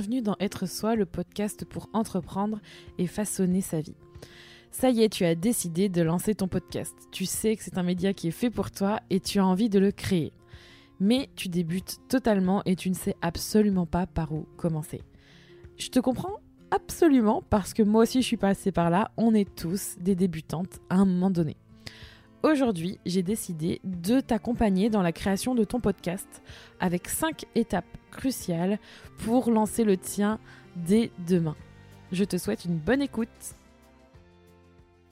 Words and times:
bienvenue 0.00 0.22
dans 0.22 0.36
Être 0.40 0.64
Soi, 0.64 0.96
le 0.96 1.04
podcast 1.04 1.66
pour 1.66 1.90
entreprendre 1.92 2.58
et 2.96 3.06
façonner 3.06 3.60
sa 3.60 3.82
vie. 3.82 3.96
Ça 4.70 4.88
y 4.88 5.02
est, 5.02 5.10
tu 5.10 5.26
as 5.26 5.34
décidé 5.34 5.90
de 5.90 6.00
lancer 6.00 6.34
ton 6.34 6.48
podcast. 6.48 6.94
Tu 7.12 7.26
sais 7.26 7.54
que 7.54 7.62
c'est 7.62 7.76
un 7.76 7.82
média 7.82 8.14
qui 8.14 8.28
est 8.28 8.30
fait 8.30 8.48
pour 8.48 8.70
toi 8.70 9.00
et 9.10 9.20
tu 9.20 9.40
as 9.40 9.44
envie 9.44 9.68
de 9.68 9.78
le 9.78 9.92
créer. 9.92 10.32
Mais 11.00 11.28
tu 11.36 11.50
débutes 11.50 11.98
totalement 12.08 12.62
et 12.64 12.76
tu 12.76 12.88
ne 12.88 12.94
sais 12.94 13.14
absolument 13.20 13.84
pas 13.84 14.06
par 14.06 14.32
où 14.32 14.46
commencer. 14.56 15.02
Je 15.76 15.88
te 15.88 16.00
comprends 16.00 16.38
absolument 16.70 17.42
parce 17.50 17.74
que 17.74 17.82
moi 17.82 18.04
aussi 18.04 18.22
je 18.22 18.26
suis 18.26 18.38
passée 18.38 18.72
par 18.72 18.88
là. 18.88 19.10
On 19.18 19.34
est 19.34 19.54
tous 19.54 19.96
des 20.00 20.14
débutantes 20.14 20.80
à 20.88 20.94
un 20.94 21.04
moment 21.04 21.30
donné. 21.30 21.58
Aujourd'hui, 22.42 22.98
j'ai 23.04 23.22
décidé 23.22 23.82
de 23.84 24.20
t'accompagner 24.20 24.88
dans 24.88 25.02
la 25.02 25.12
création 25.12 25.54
de 25.54 25.62
ton 25.62 25.78
podcast 25.78 26.42
avec 26.80 27.06
5 27.06 27.44
étapes 27.54 27.84
cruciales 28.10 28.78
pour 29.18 29.50
lancer 29.50 29.84
le 29.84 29.98
tien 29.98 30.38
dès 30.74 31.10
demain. 31.28 31.54
Je 32.12 32.24
te 32.24 32.38
souhaite 32.38 32.64
une 32.64 32.78
bonne 32.78 33.02
écoute. 33.02 33.28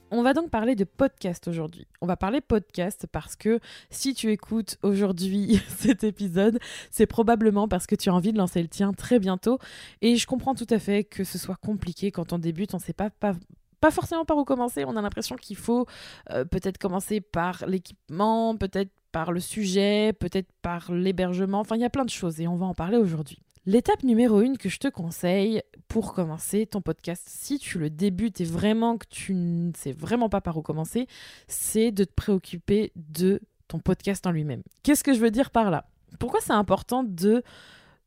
On 0.09 0.23
va 0.23 0.33
donc 0.33 0.49
parler 0.49 0.73
de 0.73 0.85
podcast 0.85 1.47
aujourd'hui. 1.47 1.85
On 2.01 2.07
va 2.07 2.17
parler 2.17 2.41
podcast 2.41 3.05
parce 3.11 3.35
que 3.35 3.59
si 3.91 4.15
tu 4.15 4.31
écoutes 4.31 4.79
aujourd'hui 4.81 5.61
cet 5.77 6.03
épisode, 6.03 6.57
c'est 6.89 7.05
probablement 7.05 7.67
parce 7.67 7.85
que 7.85 7.93
tu 7.93 8.09
as 8.09 8.13
envie 8.15 8.33
de 8.33 8.39
lancer 8.39 8.59
le 8.63 8.67
tien 8.67 8.91
très 8.91 9.19
bientôt. 9.19 9.59
Et 10.01 10.15
je 10.15 10.25
comprends 10.25 10.55
tout 10.55 10.67
à 10.71 10.79
fait 10.79 11.03
que 11.03 11.23
ce 11.23 11.37
soit 11.37 11.57
compliqué 11.57 12.09
quand 12.09 12.33
on 12.33 12.39
débute, 12.39 12.73
on 12.73 12.77
ne 12.77 12.81
sait 12.81 12.91
pas, 12.91 13.11
pas, 13.11 13.35
pas 13.79 13.91
forcément 13.91 14.25
par 14.25 14.37
où 14.37 14.43
commencer. 14.43 14.83
On 14.85 14.95
a 14.95 15.01
l'impression 15.01 15.35
qu'il 15.35 15.57
faut 15.57 15.85
euh, 16.31 16.45
peut-être 16.45 16.77
commencer 16.77 17.21
par 17.21 17.65
l'équipement, 17.67 18.55
peut-être 18.55 18.91
par 19.11 19.31
le 19.31 19.39
sujet, 19.39 20.13
peut-être 20.13 20.51
par 20.61 20.91
l'hébergement. 20.91 21.59
Enfin, 21.59 21.75
il 21.75 21.81
y 21.81 21.85
a 21.85 21.89
plein 21.89 22.05
de 22.05 22.09
choses 22.09 22.39
et 22.39 22.47
on 22.47 22.55
va 22.55 22.65
en 22.65 22.73
parler 22.73 22.97
aujourd'hui. 22.97 23.39
L'étape 23.65 24.03
numéro 24.03 24.41
une 24.41 24.57
que 24.57 24.69
je 24.69 24.79
te 24.79 24.87
conseille 24.87 25.61
pour 25.87 26.13
commencer 26.13 26.65
ton 26.65 26.81
podcast, 26.81 27.23
si 27.27 27.59
tu 27.59 27.77
le 27.77 27.89
débutes 27.89 28.41
et 28.41 28.45
vraiment 28.45 28.97
que 28.97 29.05
tu 29.09 29.33
ne 29.33 29.71
sais 29.75 29.91
vraiment 29.91 30.29
pas 30.29 30.41
par 30.41 30.57
où 30.57 30.61
commencer, 30.61 31.07
c'est 31.47 31.91
de 31.91 32.03
te 32.03 32.13
préoccuper 32.13 32.91
de 32.95 33.41
ton 33.67 33.79
podcast 33.79 34.25
en 34.25 34.31
lui-même. 34.31 34.63
Qu'est-ce 34.83 35.03
que 35.03 35.13
je 35.13 35.19
veux 35.19 35.31
dire 35.31 35.51
par 35.51 35.69
là? 35.69 35.85
Pourquoi 36.19 36.39
c'est 36.41 36.53
important 36.53 37.03
de 37.03 37.43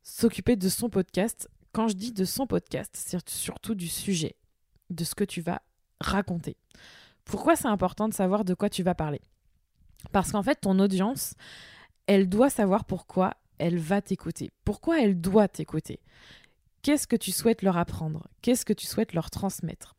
s'occuper 0.01 0.55
de 0.55 0.69
son 0.69 0.89
podcast? 0.89 1.49
Quand 1.71 1.87
je 1.87 1.95
dis 1.95 2.11
de 2.11 2.25
son 2.25 2.45
podcast, 2.45 2.91
c'est 2.95 3.29
surtout 3.29 3.75
du 3.75 3.87
sujet 3.87 4.35
de 4.93 5.03
ce 5.03 5.15
que 5.15 5.23
tu 5.23 5.41
vas 5.41 5.61
raconter. 6.01 6.57
Pourquoi 7.25 7.55
c'est 7.55 7.67
important 7.67 8.09
de 8.09 8.13
savoir 8.13 8.45
de 8.45 8.53
quoi 8.53 8.69
tu 8.69 8.83
vas 8.83 8.95
parler? 8.95 9.21
Parce 10.11 10.31
qu'en 10.31 10.43
fait, 10.43 10.61
ton 10.61 10.79
audience, 10.79 11.35
elle 12.07 12.27
doit 12.27 12.49
savoir 12.49 12.85
pourquoi 12.85 13.35
elle 13.57 13.77
va 13.77 14.01
t'écouter. 14.01 14.51
Pourquoi 14.65 15.01
elle 15.01 15.19
doit 15.21 15.47
t'écouter? 15.47 15.99
Qu'est-ce 16.81 17.07
que 17.07 17.15
tu 17.15 17.31
souhaites 17.31 17.61
leur 17.61 17.77
apprendre? 17.77 18.27
Qu'est-ce 18.41 18.65
que 18.65 18.73
tu 18.73 18.85
souhaites 18.85 19.13
leur 19.13 19.29
transmettre? 19.29 19.95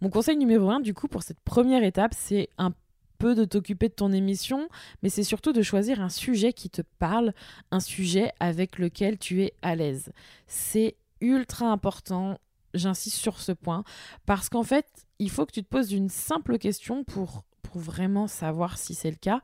Mon 0.00 0.10
conseil 0.10 0.36
numéro 0.36 0.70
un, 0.70 0.80
du 0.80 0.94
coup, 0.94 1.08
pour 1.08 1.24
cette 1.24 1.40
première 1.40 1.82
étape, 1.82 2.14
c'est 2.16 2.48
un 2.56 2.72
peu 3.18 3.34
de 3.34 3.44
t'occuper 3.44 3.88
de 3.88 3.94
ton 3.94 4.12
émission, 4.12 4.68
mais 5.02 5.10
c'est 5.10 5.24
surtout 5.24 5.52
de 5.52 5.60
choisir 5.60 6.00
un 6.00 6.08
sujet 6.08 6.52
qui 6.52 6.70
te 6.70 6.82
parle, 6.98 7.34
un 7.70 7.80
sujet 7.80 8.32
avec 8.40 8.78
lequel 8.78 9.18
tu 9.18 9.42
es 9.42 9.52
à 9.60 9.74
l'aise. 9.74 10.12
C'est 10.46 10.96
ultra 11.20 11.66
important 11.66 12.38
j'insiste 12.74 13.16
sur 13.16 13.40
ce 13.40 13.52
point, 13.52 13.84
parce 14.26 14.48
qu'en 14.48 14.62
fait, 14.62 14.86
il 15.18 15.30
faut 15.30 15.46
que 15.46 15.52
tu 15.52 15.62
te 15.62 15.68
poses 15.68 15.92
une 15.92 16.08
simple 16.08 16.58
question 16.58 17.04
pour, 17.04 17.44
vraiment 17.72 18.26
savoir 18.26 18.78
si 18.78 18.94
c'est 18.94 19.12
le 19.12 19.16
cas. 19.16 19.42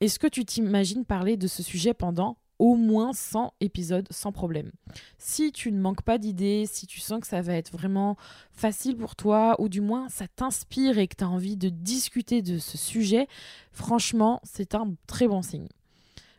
Est-ce 0.00 0.18
que 0.18 0.26
tu 0.26 0.46
t'imagines 0.46 1.04
parler 1.04 1.36
de 1.36 1.46
ce 1.46 1.62
sujet 1.62 1.92
pendant 1.92 2.38
au 2.58 2.74
moins 2.74 3.12
100 3.12 3.52
épisodes 3.60 4.08
sans 4.10 4.32
problème? 4.32 4.72
Si 5.18 5.52
tu 5.52 5.70
ne 5.70 5.78
manques 5.78 6.00
pas 6.00 6.16
d'idées, 6.16 6.64
si 6.64 6.86
tu 6.86 7.00
sens 7.00 7.20
que 7.20 7.26
ça 7.26 7.42
va 7.42 7.52
être 7.52 7.70
vraiment 7.70 8.16
facile 8.50 8.96
pour 8.96 9.14
toi, 9.14 9.56
ou 9.60 9.68
du 9.68 9.82
moins 9.82 10.08
ça 10.08 10.26
t'inspire 10.26 10.96
et 10.96 11.06
que 11.06 11.16
tu 11.16 11.24
as 11.24 11.28
envie 11.28 11.58
de 11.58 11.68
discuter 11.68 12.40
de 12.40 12.56
ce 12.56 12.78
sujet, 12.78 13.28
franchement, 13.72 14.40
c'est 14.42 14.74
un 14.74 14.94
très 15.06 15.28
bon 15.28 15.42
signe. 15.42 15.68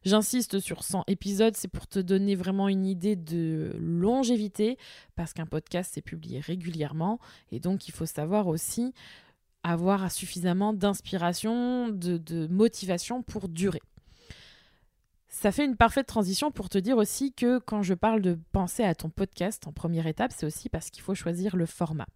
J'insiste 0.07 0.61
sur 0.61 0.85
100 0.85 1.03
épisodes, 1.07 1.57
c'est 1.57 1.67
pour 1.67 1.85
te 1.85 1.99
donner 1.99 2.35
vraiment 2.35 2.69
une 2.69 2.85
idée 2.85 3.17
de 3.17 3.75
longévité, 3.77 4.77
parce 5.17 5.33
qu'un 5.33 5.45
podcast 5.45 5.91
c'est 5.93 6.01
publié 6.01 6.39
régulièrement, 6.39 7.19
et 7.51 7.59
donc 7.59 7.89
il 7.89 7.91
faut 7.91 8.05
savoir 8.05 8.47
aussi 8.47 8.93
avoir 9.63 10.09
suffisamment 10.09 10.71
d'inspiration, 10.71 11.89
de, 11.89 12.47
motivation 12.47 13.21
pour 13.21 13.49
durer. 13.49 13.81
Ça 15.27 15.51
fait 15.51 15.65
une 15.65 15.75
parfaite 15.75 16.07
transition 16.07 16.51
pour 16.51 16.69
te 16.69 16.77
dire 16.77 16.95
aussi 16.95 17.33
que 17.33 17.59
quand 17.59 17.83
je 17.83 17.93
parle 17.93 18.21
de 18.21 18.39
penser 18.53 18.83
à 18.83 18.95
ton 18.95 19.09
podcast 19.09 19.67
en 19.67 19.73
première 19.73 20.07
étape, 20.07 20.31
c'est 20.33 20.45
aussi 20.45 20.69
parce 20.69 20.89
qu'il 20.89 21.03
faut 21.03 21.15
choisir 21.15 21.57
le 21.57 21.65
format. 21.65 22.07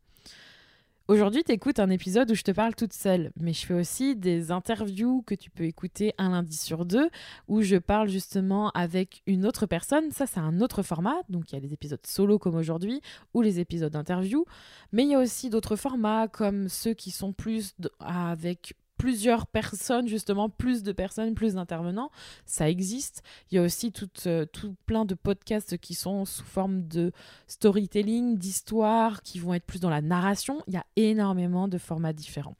Aujourd'hui, 1.12 1.44
tu 1.44 1.52
écoutes 1.52 1.80
un 1.80 1.90
épisode 1.90 2.32
où 2.32 2.36
je 2.36 2.42
te 2.42 2.52
parle 2.52 2.74
toute 2.74 2.94
seule, 2.94 3.34
mais 3.38 3.52
je 3.52 3.66
fais 3.66 3.74
aussi 3.74 4.16
des 4.16 4.50
interviews 4.50 5.24
que 5.28 5.36
tu 5.36 5.50
peux 5.50 5.66
écouter 5.66 6.14
un 6.18 6.30
lundi 6.30 6.56
sur 6.56 6.86
deux, 6.86 7.10
où 7.50 7.62
je 7.62 7.76
parle 7.76 8.08
justement 8.08 8.70
avec 8.70 9.22
une 9.28 9.46
autre 9.46 9.66
personne. 9.66 10.10
Ça, 10.12 10.26
c'est 10.26 10.40
un 10.40 10.62
autre 10.62 10.84
format. 10.84 11.18
Donc, 11.28 11.52
il 11.52 11.56
y 11.56 11.58
a 11.58 11.62
les 11.62 11.74
épisodes 11.74 12.00
solo 12.06 12.40
comme 12.40 12.56
aujourd'hui, 12.56 13.02
ou 13.34 13.42
les 13.42 13.60
épisodes 13.60 13.92
d'interview. 13.92 14.46
Mais 14.94 15.04
il 15.04 15.10
y 15.10 15.16
a 15.16 15.20
aussi 15.20 15.50
d'autres 15.50 15.76
formats, 15.76 16.30
comme 16.30 16.70
ceux 16.70 16.94
qui 16.94 17.12
sont 17.12 17.34
plus 17.34 17.76
avec 18.00 18.76
plusieurs 19.02 19.48
personnes, 19.48 20.08
justement, 20.08 20.48
plus 20.48 20.84
de 20.84 20.92
personnes, 20.92 21.34
plus 21.34 21.56
d'intervenants. 21.56 22.12
Ça 22.46 22.70
existe. 22.70 23.24
Il 23.50 23.56
y 23.56 23.58
a 23.58 23.64
aussi 23.64 23.92
tout, 23.92 24.08
euh, 24.28 24.46
tout 24.46 24.76
plein 24.86 25.06
de 25.06 25.16
podcasts 25.16 25.80
qui 25.80 25.96
sont 25.96 26.24
sous 26.26 26.44
forme 26.44 26.88
de 26.88 27.12
storytelling, 27.48 28.38
d'histoire, 28.38 29.24
qui 29.24 29.40
vont 29.40 29.56
être 29.56 29.66
plus 29.66 29.80
dans 29.80 29.90
la 29.90 30.02
narration. 30.02 30.62
Il 30.68 30.76
y 30.76 30.78
a 30.78 30.86
énormément 30.98 31.68
de 31.68 31.80
formats 31.80 32.14
différents. 32.14 32.56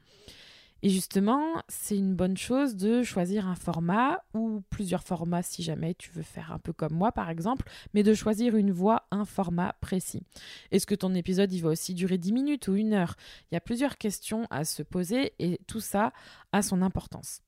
Et 0.84 0.90
justement, 0.90 1.62
c'est 1.68 1.98
une 1.98 2.16
bonne 2.16 2.38
chose 2.38 2.76
de 2.76 3.04
choisir 3.04 3.48
un 3.48 3.56
format 3.56 4.24
ou 4.34 4.64
plusieurs 4.70 5.04
formats 5.04 5.44
si 5.44 5.62
jamais 5.62 5.94
tu 5.94 6.10
veux 6.12 6.24
faire 6.24 6.52
un 6.52 6.60
peu 6.60 6.74
comme 6.74 6.94
moi 6.94 7.12
par 7.12 7.30
exemple, 7.30 7.70
mais 7.94 8.04
de 8.04 8.14
choisir 8.14 8.56
une 8.56 8.72
voix, 8.72 9.08
un 9.12 9.26
format 9.26 9.74
précis. 9.82 10.24
Est-ce 10.72 10.88
que 10.88 10.96
ton 10.96 11.14
épisode 11.14 11.52
il 11.54 11.62
va 11.62 11.70
aussi 11.70 11.94
durer 11.94 12.18
10 12.18 12.34
minutes 12.34 12.68
ou 12.68 12.76
une 12.76 12.94
heure? 12.94 13.16
Il 13.52 13.56
y 13.56 13.58
a 13.58 13.62
plusieurs 13.62 13.98
questions 13.98 14.48
à 14.50 14.66
se 14.66 14.82
poser 14.82 15.34
et 15.40 15.60
tout 15.68 15.82
ça 15.82 16.14
a 16.52 16.62
son 16.62 16.82
importance. 16.82 17.42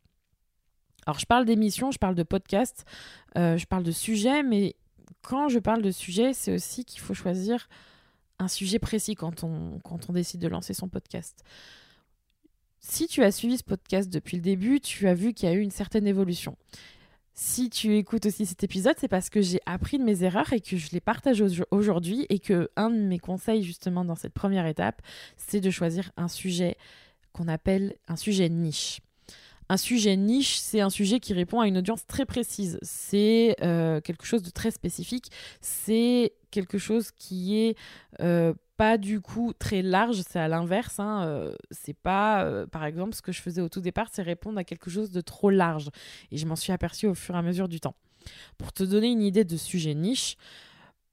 Alors 1.05 1.19
je 1.19 1.25
parle 1.25 1.45
d'émissions, 1.45 1.91
je 1.91 2.00
parle 2.00 2.15
de 2.15 2.23
podcasts, 2.23 2.85
euh, 3.38 3.57
je 3.57 3.65
parle 3.65 3.83
de 3.83 3.91
sujets, 3.91 4.44
mais 4.44 4.75
quand 5.21 5.50
je 5.50 5.59
parle 5.59 5.81
de 5.81 5.91
sujets, 5.91 6.33
c'est 6.33 6.53
aussi 6.53 6.85
qu'il 6.85 7.01
faut 7.01 7.13
choisir 7.13 7.67
un 8.39 8.47
sujet 8.47 8.79
précis 8.79 9.15
quand 9.15 9.44
on, 9.44 9.79
quand 9.79 10.09
on 10.09 10.13
décide 10.13 10.41
de 10.41 10.47
lancer 10.47 10.73
son 10.73 10.88
podcast. 10.88 11.44
Si 12.85 13.07
tu 13.07 13.23
as 13.23 13.31
suivi 13.31 13.57
ce 13.57 13.63
podcast 13.63 14.09
depuis 14.09 14.35
le 14.35 14.44
début, 14.44 14.81
tu 14.81 15.07
as 15.07 15.13
vu 15.13 15.33
qu'il 15.33 15.47
y 15.47 15.51
a 15.51 15.55
eu 15.55 15.61
une 15.61 15.71
certaine 15.71 16.05
évolution. 16.05 16.57
Si 17.33 17.69
tu 17.69 17.95
écoutes 17.97 18.25
aussi 18.25 18.45
cet 18.45 18.63
épisode, 18.63 18.95
c'est 18.99 19.07
parce 19.07 19.29
que 19.29 19.41
j'ai 19.41 19.61
appris 19.66 19.97
de 19.97 20.03
mes 20.03 20.23
erreurs 20.23 20.51
et 20.51 20.59
que 20.59 20.75
je 20.75 20.91
les 20.91 20.99
partage 20.99 21.41
aujourd'hui 21.71 22.27
et 22.29 22.39
que 22.39 22.69
un 22.75 22.89
de 22.89 22.99
mes 22.99 23.19
conseils 23.19 23.63
justement 23.63 24.03
dans 24.03 24.16
cette 24.16 24.33
première 24.33 24.67
étape, 24.67 25.01
c'est 25.38 25.61
de 25.61 25.69
choisir 25.71 26.11
un 26.17 26.27
sujet 26.27 26.75
qu'on 27.31 27.47
appelle 27.47 27.95
un 28.09 28.17
sujet 28.17 28.49
niche. 28.49 29.00
Un 29.69 29.77
sujet 29.77 30.17
niche, 30.17 30.57
c'est 30.57 30.81
un 30.81 30.89
sujet 30.89 31.21
qui 31.21 31.33
répond 31.33 31.61
à 31.61 31.67
une 31.67 31.77
audience 31.77 32.05
très 32.05 32.25
précise. 32.25 32.77
C'est 32.81 33.55
euh, 33.63 34.01
quelque 34.01 34.25
chose 34.25 34.44
de 34.44 34.50
très 34.50 34.71
spécifique. 34.71 35.31
C'est 35.61 36.33
quelque 36.51 36.77
chose 36.77 37.11
qui 37.11 37.57
est 37.57 37.77
euh, 38.19 38.53
pas 38.78 38.97
du 38.97 39.22
coup 39.22 39.53
très 39.57 39.81
large, 39.81 40.22
c'est 40.28 40.39
à 40.39 40.47
l'inverse. 40.47 41.00
Hein, 41.00 41.23
euh, 41.25 41.56
c'est 41.72 41.95
pas, 41.95 42.44
euh, 42.44 42.66
par 42.66 42.85
exemple, 42.85 43.16
ce 43.16 43.22
que 43.22 43.31
je 43.31 43.41
faisais 43.41 43.61
au 43.61 43.69
tout 43.69 43.81
départ, 43.81 44.07
c'est 44.11 44.22
répondre 44.22 44.57
à 44.57 44.63
quelque 44.63 44.89
chose 44.89 45.12
de 45.12 45.21
trop 45.21 45.50
large. 45.50 45.89
Et 46.31 46.38
je 46.38 46.45
m'en 46.45 46.56
suis 46.56 46.71
aperçue 46.71 47.07
au 47.07 47.13
fur 47.13 47.36
et 47.36 47.38
à 47.38 47.42
mesure 47.42 47.68
du 47.68 47.80
temps. 47.80 47.95
Pour 48.57 48.74
te 48.74 48.83
donner 48.83 49.12
une 49.12 49.21
idée 49.21 49.44
de 49.44 49.57
sujet 49.57 49.94
niche, 49.94 50.38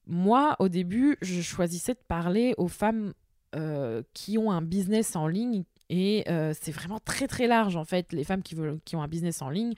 moi, 0.07 0.57
au 0.59 0.69
début, 0.69 1.17
je 1.23 1.41
choisissais 1.41 1.95
de 1.95 2.01
parler 2.09 2.55
aux 2.57 2.69
femmes 2.69 3.13
euh, 3.57 4.03
qui 4.15 4.39
ont 4.39 4.51
un 4.51 4.63
business 4.63 5.17
en 5.17 5.27
ligne 5.27 5.65
et 5.91 6.25
c'est 6.55 6.71
vraiment 6.71 7.01
très 7.05 7.27
très 7.27 7.47
large 7.47 7.77
en 7.77 7.85
fait. 7.85 8.13
Les 8.13 8.25
femmes 8.25 8.43
qui, 8.43 8.55
veulent, 8.55 8.79
qui 8.85 8.97
ont 8.97 9.03
un 9.03 9.09
business 9.09 9.43
en 9.43 9.51
ligne, 9.51 9.75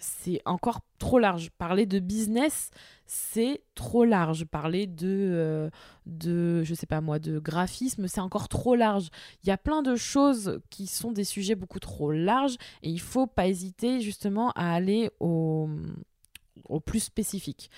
c'est 0.00 0.40
encore 0.46 0.80
trop 0.98 1.18
large. 1.18 1.50
Parler 1.58 1.86
de 1.86 1.98
business, 1.98 2.70
c'est 3.06 3.62
trop 3.74 4.04
large. 4.04 4.44
Parler 4.44 4.86
de, 4.86 5.08
euh, 5.08 5.70
de, 6.06 6.62
je 6.62 6.74
sais 6.74 6.86
pas 6.86 7.00
moi, 7.00 7.18
de 7.18 7.38
graphisme, 7.38 8.08
c'est 8.08 8.20
encore 8.20 8.48
trop 8.48 8.74
large. 8.74 9.08
Il 9.42 9.48
y 9.48 9.52
a 9.52 9.58
plein 9.58 9.82
de 9.82 9.96
choses 9.96 10.60
qui 10.70 10.86
sont 10.86 11.12
des 11.12 11.24
sujets 11.24 11.54
beaucoup 11.54 11.80
trop 11.80 12.12
larges 12.12 12.56
et 12.82 12.90
il 12.90 13.00
faut 13.00 13.26
pas 13.26 13.48
hésiter 13.48 14.00
justement 14.00 14.50
à 14.52 14.72
aller 14.72 15.10
au, 15.20 15.68
au 16.68 16.80
plus 16.80 17.00
spécifique. 17.00 17.70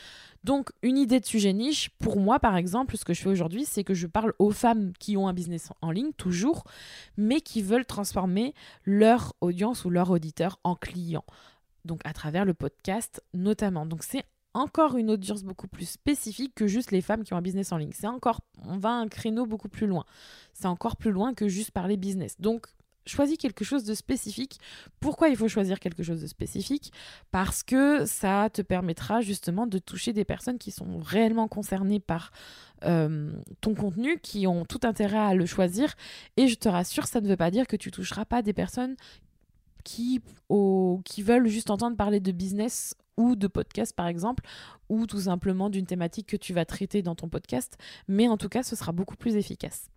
Donc, 0.45 0.71
une 0.83 0.99
idée 0.99 1.21
de 1.21 1.27
sujet 1.27 1.53
niche, 1.53 1.91
pour 1.99 2.19
moi 2.19 2.39
par 2.39 2.57
exemple, 2.57 2.97
ce 2.97 3.05
que 3.05 3.15
je 3.15 3.23
fais 3.23 3.29
aujourd'hui, 3.29 3.65
c'est 3.65 3.85
que 3.85 3.95
je 3.95 4.07
parle 4.07 4.33
aux 4.39 4.51
femmes 4.51 4.93
qui 4.99 5.17
ont 5.17 5.29
un 5.29 5.33
business 5.33 5.71
en 5.83 5.91
ligne, 5.91 6.13
toujours, 6.13 6.65
mais 7.17 7.41
qui 7.41 7.63
veulent 7.63 7.87
transformer 7.87 8.55
leur 8.85 9.35
audience 9.41 9.85
ou 9.85 9.91
leur 9.91 10.11
auditeur 10.11 10.61
en 10.65 10.75
client. 10.75 11.25
Donc, 11.85 12.01
à 12.05 12.13
travers 12.13 12.45
le 12.45 12.55
podcast 12.55 13.23
notamment. 13.33 13.87
Donc, 13.87 14.03
c'est 14.03 14.25
encore 14.57 14.97
une 14.97 15.11
audience 15.11 15.43
beaucoup 15.45 15.69
plus 15.69 15.89
spécifique 15.89 16.55
que 16.55 16.67
juste 16.67 16.91
les 16.91 17.03
femmes 17.03 17.25
qui 17.25 17.35
ont 17.35 17.37
un 17.37 17.43
business 17.43 17.73
en 17.73 17.77
ligne. 17.77 17.93
C'est 17.93 18.07
encore, 18.07 18.41
on 18.65 18.79
va 18.79 18.91
un 18.91 19.07
créneau 19.07 19.45
beaucoup 19.47 19.69
plus 19.69 19.87
loin. 19.87 20.05
C'est 20.55 20.67
encore 20.67 20.97
plus 20.97 21.13
loin 21.13 21.35
que 21.35 21.47
juste 21.47 21.73
parler 21.73 21.97
business. 21.97 22.41
Donc, 22.41 22.67
choisis 23.07 23.39
quelque 23.39 23.65
chose 23.65 23.85
de 23.85 23.95
spécifique. 23.95 24.59
Pourquoi 25.01 25.29
il 25.29 25.37
faut 25.37 25.49
choisir 25.49 25.81
quelque 25.81 26.03
chose 26.03 26.21
de 26.21 26.27
spécifique? 26.27 26.93
Parce 27.31 27.63
que 27.63 28.05
ça 28.05 28.51
te 28.53 28.63
permettra 28.63 29.21
justement 29.21 29.67
de 29.67 29.79
toucher 29.79 30.13
des 30.13 30.25
personnes 30.25 30.59
qui 30.59 30.71
sont 30.71 30.99
réellement 30.99 31.49
concernées 31.49 32.01
par 32.01 32.33
euh, 32.85 33.33
ton 33.61 33.75
contenu, 33.75 34.19
qui 34.21 34.47
ont 34.47 34.65
tout 34.65 34.81
intérêt 34.83 35.19
à 35.19 35.35
le 35.35 35.47
choisir. 35.47 35.95
Et 36.37 36.49
je 36.49 36.57
te 36.57 36.69
rassure, 36.69 37.07
ça 37.07 37.21
ne 37.21 37.29
veut 37.29 37.37
pas 37.37 37.51
dire 37.51 37.67
que 37.67 37.77
tu 37.77 37.91
toucheras 37.91 38.25
pas 38.25 38.43
des 38.43 38.53
personnes 38.53 38.97
qui, 39.85 40.21
qui 41.05 41.23
veulent 41.23 41.47
juste 41.47 41.71
entendre 41.71 41.97
parler 41.97 42.19
de 42.19 42.33
business 42.33 42.97
ou 43.17 43.37
de 43.37 43.47
podcast 43.47 43.95
par 43.95 44.09
exemple, 44.09 44.45
ou 44.89 45.07
tout 45.07 45.21
simplement 45.21 45.71
d'une 45.71 45.87
thématique 45.87 46.27
que 46.27 46.37
tu 46.37 46.53
vas 46.53 46.65
traiter 46.65 47.03
dans 47.03 47.15
ton 47.15 47.29
podcast, 47.29 47.79
mais 48.09 48.29
en 48.29 48.37
tout 48.37 48.49
cas 48.49 48.63
ce 48.63 48.77
sera 48.77 48.93
beaucoup 48.93 49.17
plus 49.17 49.37
efficace. 49.37 49.89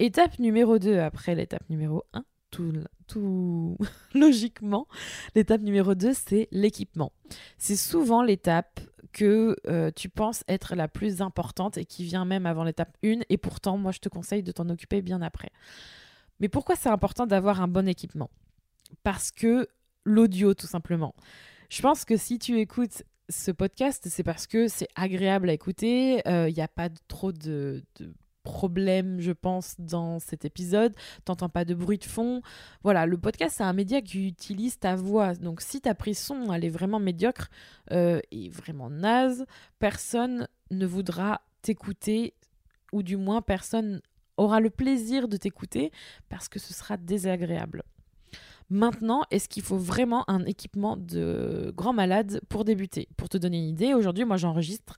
Étape 0.00 0.38
numéro 0.38 0.78
2 0.78 0.98
après 0.98 1.34
l'étape 1.34 1.68
numéro 1.68 2.04
1, 2.14 2.24
tout, 2.50 3.76
logiquement, 4.14 4.88
l'étape 5.34 5.60
numéro 5.60 5.94
2 5.94 6.14
c'est 6.14 6.48
l'équipement. 6.52 7.12
C'est 7.58 7.76
souvent 7.76 8.22
l'étape 8.22 8.80
que 9.12 9.56
euh, 9.66 9.90
tu 9.94 10.08
penses 10.08 10.42
être 10.48 10.74
la 10.74 10.88
plus 10.88 11.20
importante 11.20 11.76
et 11.76 11.84
qui 11.84 12.04
vient 12.04 12.24
même 12.24 12.46
avant 12.46 12.64
l'étape 12.64 12.96
1 13.04 13.20
et 13.28 13.36
pourtant 13.36 13.76
moi 13.76 13.92
je 13.92 13.98
te 13.98 14.08
conseille 14.08 14.42
de 14.42 14.52
t'en 14.52 14.70
occuper 14.70 15.02
bien 15.02 15.20
après. 15.20 15.50
Mais 16.40 16.48
pourquoi 16.48 16.76
c'est 16.76 16.88
important 16.88 17.26
d'avoir 17.26 17.60
un 17.60 17.68
bon 17.68 17.86
équipement? 17.86 18.30
Parce 19.02 19.30
que 19.30 19.68
l'audio, 20.06 20.54
tout 20.54 20.66
simplement. 20.66 21.14
Je 21.68 21.82
pense 21.82 22.06
que 22.06 22.16
si 22.16 22.38
tu 22.38 22.58
écoutes 22.58 23.02
ce 23.28 23.50
podcast, 23.50 24.06
c'est 24.08 24.24
parce 24.24 24.46
que 24.46 24.66
c'est 24.66 24.88
agréable 24.94 25.50
à 25.50 25.52
écouter. 25.52 26.22
Il 26.24 26.32
euh, 26.32 26.50
n'y 26.50 26.62
a 26.62 26.68
pas 26.68 26.88
trop 27.06 27.32
de, 27.32 27.84
problèmes, 28.42 29.20
je 29.20 29.32
pense, 29.32 29.74
dans 29.78 30.18
cet 30.18 30.44
épisode. 30.44 30.94
T'entends 31.24 31.48
pas 31.48 31.64
de 31.64 31.74
bruit 31.74 31.98
de 31.98 32.04
fond. 32.04 32.42
Voilà, 32.82 33.06
le 33.06 33.18
podcast, 33.18 33.56
c'est 33.58 33.64
un 33.64 33.72
média 33.72 34.00
qui 34.00 34.26
utilise 34.26 34.78
ta 34.78 34.96
voix. 34.96 35.34
Donc 35.34 35.60
si 35.60 35.80
ta 35.80 35.94
prise 35.94 36.18
son, 36.18 36.52
elle 36.52 36.64
est 36.64 36.70
vraiment 36.70 37.00
médiocre 37.00 37.48
euh, 37.92 38.20
et 38.30 38.48
vraiment 38.48 38.90
naze, 38.90 39.44
personne 39.78 40.48
ne 40.70 40.86
voudra 40.86 41.42
t'écouter 41.62 42.34
ou 42.92 43.02
du 43.02 43.16
moins 43.16 43.42
personne 43.42 44.00
aura 44.36 44.60
le 44.60 44.70
plaisir 44.70 45.28
de 45.28 45.36
t'écouter 45.36 45.92
parce 46.28 46.48
que 46.48 46.58
ce 46.58 46.72
sera 46.72 46.96
désagréable. 46.96 47.82
Maintenant, 48.70 49.22
est-ce 49.32 49.48
qu'il 49.48 49.64
faut 49.64 49.76
vraiment 49.76 50.28
un 50.30 50.44
équipement 50.44 50.96
de 50.96 51.72
grand 51.76 51.92
malade 51.92 52.40
pour 52.48 52.64
débuter? 52.64 53.08
Pour 53.16 53.28
te 53.28 53.36
donner 53.36 53.58
une 53.58 53.68
idée, 53.68 53.94
aujourd'hui, 53.94 54.24
moi 54.24 54.36
j'enregistre 54.36 54.96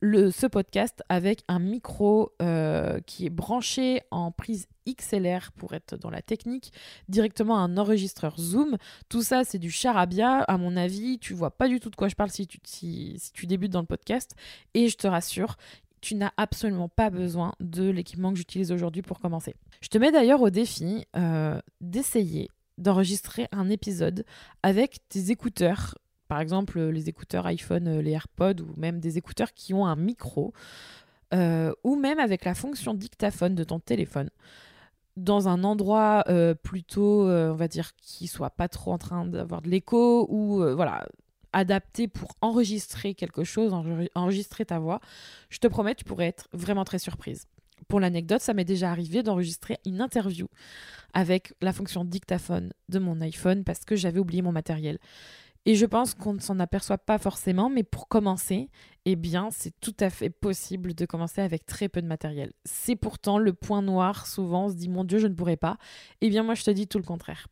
le, 0.00 0.30
ce 0.30 0.46
podcast 0.46 1.02
avec 1.08 1.42
un 1.48 1.58
micro 1.58 2.32
euh, 2.40 3.00
qui 3.06 3.26
est 3.26 3.30
branché 3.30 4.02
en 4.10 4.30
prise 4.30 4.66
XLR 4.88 5.52
pour 5.56 5.74
être 5.74 5.96
dans 5.96 6.10
la 6.10 6.22
technique, 6.22 6.72
directement 7.08 7.58
un 7.58 7.76
enregistreur 7.76 8.38
Zoom. 8.38 8.76
Tout 9.08 9.22
ça, 9.22 9.44
c'est 9.44 9.58
du 9.58 9.70
charabia. 9.70 10.40
À 10.42 10.56
mon 10.56 10.76
avis, 10.76 11.18
tu 11.18 11.34
vois 11.34 11.50
pas 11.50 11.68
du 11.68 11.80
tout 11.80 11.90
de 11.90 11.96
quoi 11.96 12.08
je 12.08 12.14
parle 12.14 12.30
si 12.30 12.46
tu, 12.46 12.58
si 12.64 13.20
tu 13.34 13.46
débutes 13.46 13.72
dans 13.72 13.80
le 13.80 13.86
podcast. 13.86 14.34
Et 14.74 14.88
je 14.88 14.96
te 14.96 15.06
rassure, 15.06 15.56
tu 16.00 16.14
n'as 16.14 16.32
absolument 16.36 16.88
pas 16.88 17.10
besoin 17.10 17.54
de 17.60 17.90
l'équipement 17.90 18.32
que 18.32 18.38
j'utilise 18.38 18.72
aujourd'hui 18.72 19.02
pour 19.02 19.18
commencer. 19.18 19.54
Je 19.80 19.88
te 19.88 19.98
mets 19.98 20.12
d'ailleurs 20.12 20.42
au 20.42 20.50
défi 20.50 21.06
euh, 21.16 21.60
d'essayer 21.80 22.48
d'enregistrer 22.78 23.48
un 23.52 23.68
épisode 23.68 24.24
avec 24.62 25.00
tes 25.08 25.30
écouteurs, 25.30 25.96
par 26.28 26.40
exemple 26.40 26.80
les 26.80 27.08
écouteurs 27.08 27.46
iPhone, 27.46 27.88
euh, 27.88 28.02
les 28.02 28.12
AirPods 28.12 28.62
ou 28.62 28.78
même 28.78 29.00
des 29.00 29.18
écouteurs 29.18 29.52
qui 29.54 29.74
ont 29.74 29.86
un 29.86 29.96
micro, 29.96 30.52
euh, 31.34 31.72
ou 31.84 31.96
même 31.96 32.18
avec 32.18 32.44
la 32.44 32.54
fonction 32.54 32.94
dictaphone 32.94 33.54
de 33.54 33.64
ton 33.64 33.80
téléphone 33.80 34.30
dans 35.16 35.48
un 35.48 35.64
endroit 35.64 36.24
plutôt, 36.62 37.28
on 37.28 37.56
va 37.56 37.66
dire, 37.66 37.96
qui 37.96 38.28
soit 38.28 38.50
pas 38.50 38.68
trop 38.68 38.92
en 38.92 38.98
train 38.98 39.26
d'avoir 39.26 39.62
de 39.62 39.68
l'écho 39.68 40.28
ou 40.30 40.58
voilà, 40.76 41.08
adapté 41.52 42.08
pour 42.08 42.36
enregistrer 42.40 43.14
quelque 43.14 43.44
chose, 43.44 43.72
enregistrer 44.14 44.64
ta 44.64 44.78
voix, 44.78 45.00
je 45.50 45.58
te 45.58 45.66
promets, 45.66 45.94
tu 45.94 46.04
pourrais 46.04 46.26
être 46.26 46.48
vraiment 46.52 46.84
très 46.84 46.98
surprise. 46.98 47.46
Pour 47.86 48.00
l'anecdote, 48.00 48.40
ça 48.40 48.54
m'est 48.54 48.64
déjà 48.64 48.90
arrivé 48.90 49.22
d'enregistrer 49.22 49.78
une 49.86 50.00
interview 50.00 50.48
avec 51.14 51.54
la 51.62 51.72
fonction 51.72 52.04
dictaphone 52.04 52.72
de 52.88 52.98
mon 52.98 53.20
iPhone 53.20 53.64
parce 53.64 53.84
que 53.84 53.96
j'avais 53.96 54.18
oublié 54.18 54.42
mon 54.42 54.52
matériel. 54.52 54.98
Et 55.68 55.74
je 55.74 55.84
pense 55.84 56.14
qu'on 56.14 56.32
ne 56.32 56.40
s'en 56.40 56.60
aperçoit 56.60 56.96
pas 56.96 57.18
forcément, 57.18 57.68
mais 57.68 57.82
pour 57.82 58.08
commencer, 58.08 58.70
eh 59.04 59.16
bien, 59.16 59.50
c'est 59.50 59.78
tout 59.82 59.94
à 60.00 60.08
fait 60.08 60.30
possible 60.30 60.94
de 60.94 61.04
commencer 61.04 61.42
avec 61.42 61.66
très 61.66 61.90
peu 61.90 62.00
de 62.00 62.06
matériel. 62.06 62.54
C'est 62.64 62.96
pourtant 62.96 63.36
le 63.36 63.52
point 63.52 63.82
noir, 63.82 64.26
souvent 64.26 64.64
on 64.64 64.68
se 64.70 64.76
dit 64.76 64.88
mon 64.88 65.04
Dieu, 65.04 65.18
je 65.18 65.26
ne 65.26 65.34
pourrais 65.34 65.58
pas. 65.58 65.76
Eh 66.22 66.30
bien, 66.30 66.42
moi, 66.42 66.54
je 66.54 66.64
te 66.64 66.70
dis 66.70 66.86
tout 66.86 66.96
le 66.96 67.04
contraire. 67.04 67.48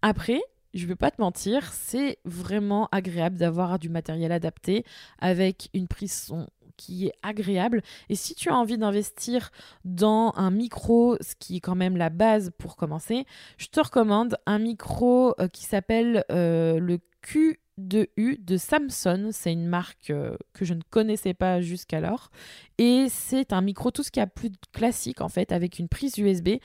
Après, 0.00 0.40
je 0.74 0.84
ne 0.84 0.90
vais 0.90 0.94
pas 0.94 1.10
te 1.10 1.20
mentir, 1.20 1.72
c'est 1.72 2.18
vraiment 2.24 2.88
agréable 2.92 3.36
d'avoir 3.36 3.80
du 3.80 3.88
matériel 3.88 4.30
adapté 4.30 4.84
avec 5.18 5.70
une 5.74 5.88
prise 5.88 6.12
son 6.12 6.46
qui 6.76 7.08
est 7.08 7.12
agréable. 7.24 7.82
Et 8.08 8.14
si 8.14 8.36
tu 8.36 8.48
as 8.48 8.54
envie 8.54 8.78
d'investir 8.78 9.50
dans 9.84 10.32
un 10.36 10.52
micro, 10.52 11.16
ce 11.20 11.34
qui 11.34 11.56
est 11.56 11.60
quand 11.60 11.74
même 11.74 11.96
la 11.96 12.10
base 12.10 12.52
pour 12.58 12.76
commencer, 12.76 13.26
je 13.58 13.66
te 13.66 13.80
recommande 13.80 14.38
un 14.46 14.60
micro 14.60 15.34
euh, 15.40 15.48
qui 15.48 15.64
s'appelle 15.64 16.24
euh, 16.30 16.78
le 16.78 16.98
Q 17.22 17.60
de 17.78 18.08
U 18.16 18.36
de 18.38 18.56
Samsung. 18.56 19.30
C'est 19.32 19.52
une 19.52 19.66
marque 19.66 20.10
euh, 20.10 20.36
que 20.52 20.64
je 20.64 20.74
ne 20.74 20.82
connaissais 20.90 21.34
pas 21.34 21.60
jusqu'alors. 21.60 22.30
Et 22.78 23.06
c'est 23.08 23.52
un 23.52 23.60
micro 23.60 23.90
tout 23.90 24.02
ce 24.02 24.10
qui 24.10 24.20
a 24.20 24.26
plus 24.26 24.50
classique 24.72 25.20
en 25.20 25.28
fait, 25.28 25.52
avec 25.52 25.78
une 25.78 25.88
prise 25.88 26.18
USB. 26.18 26.58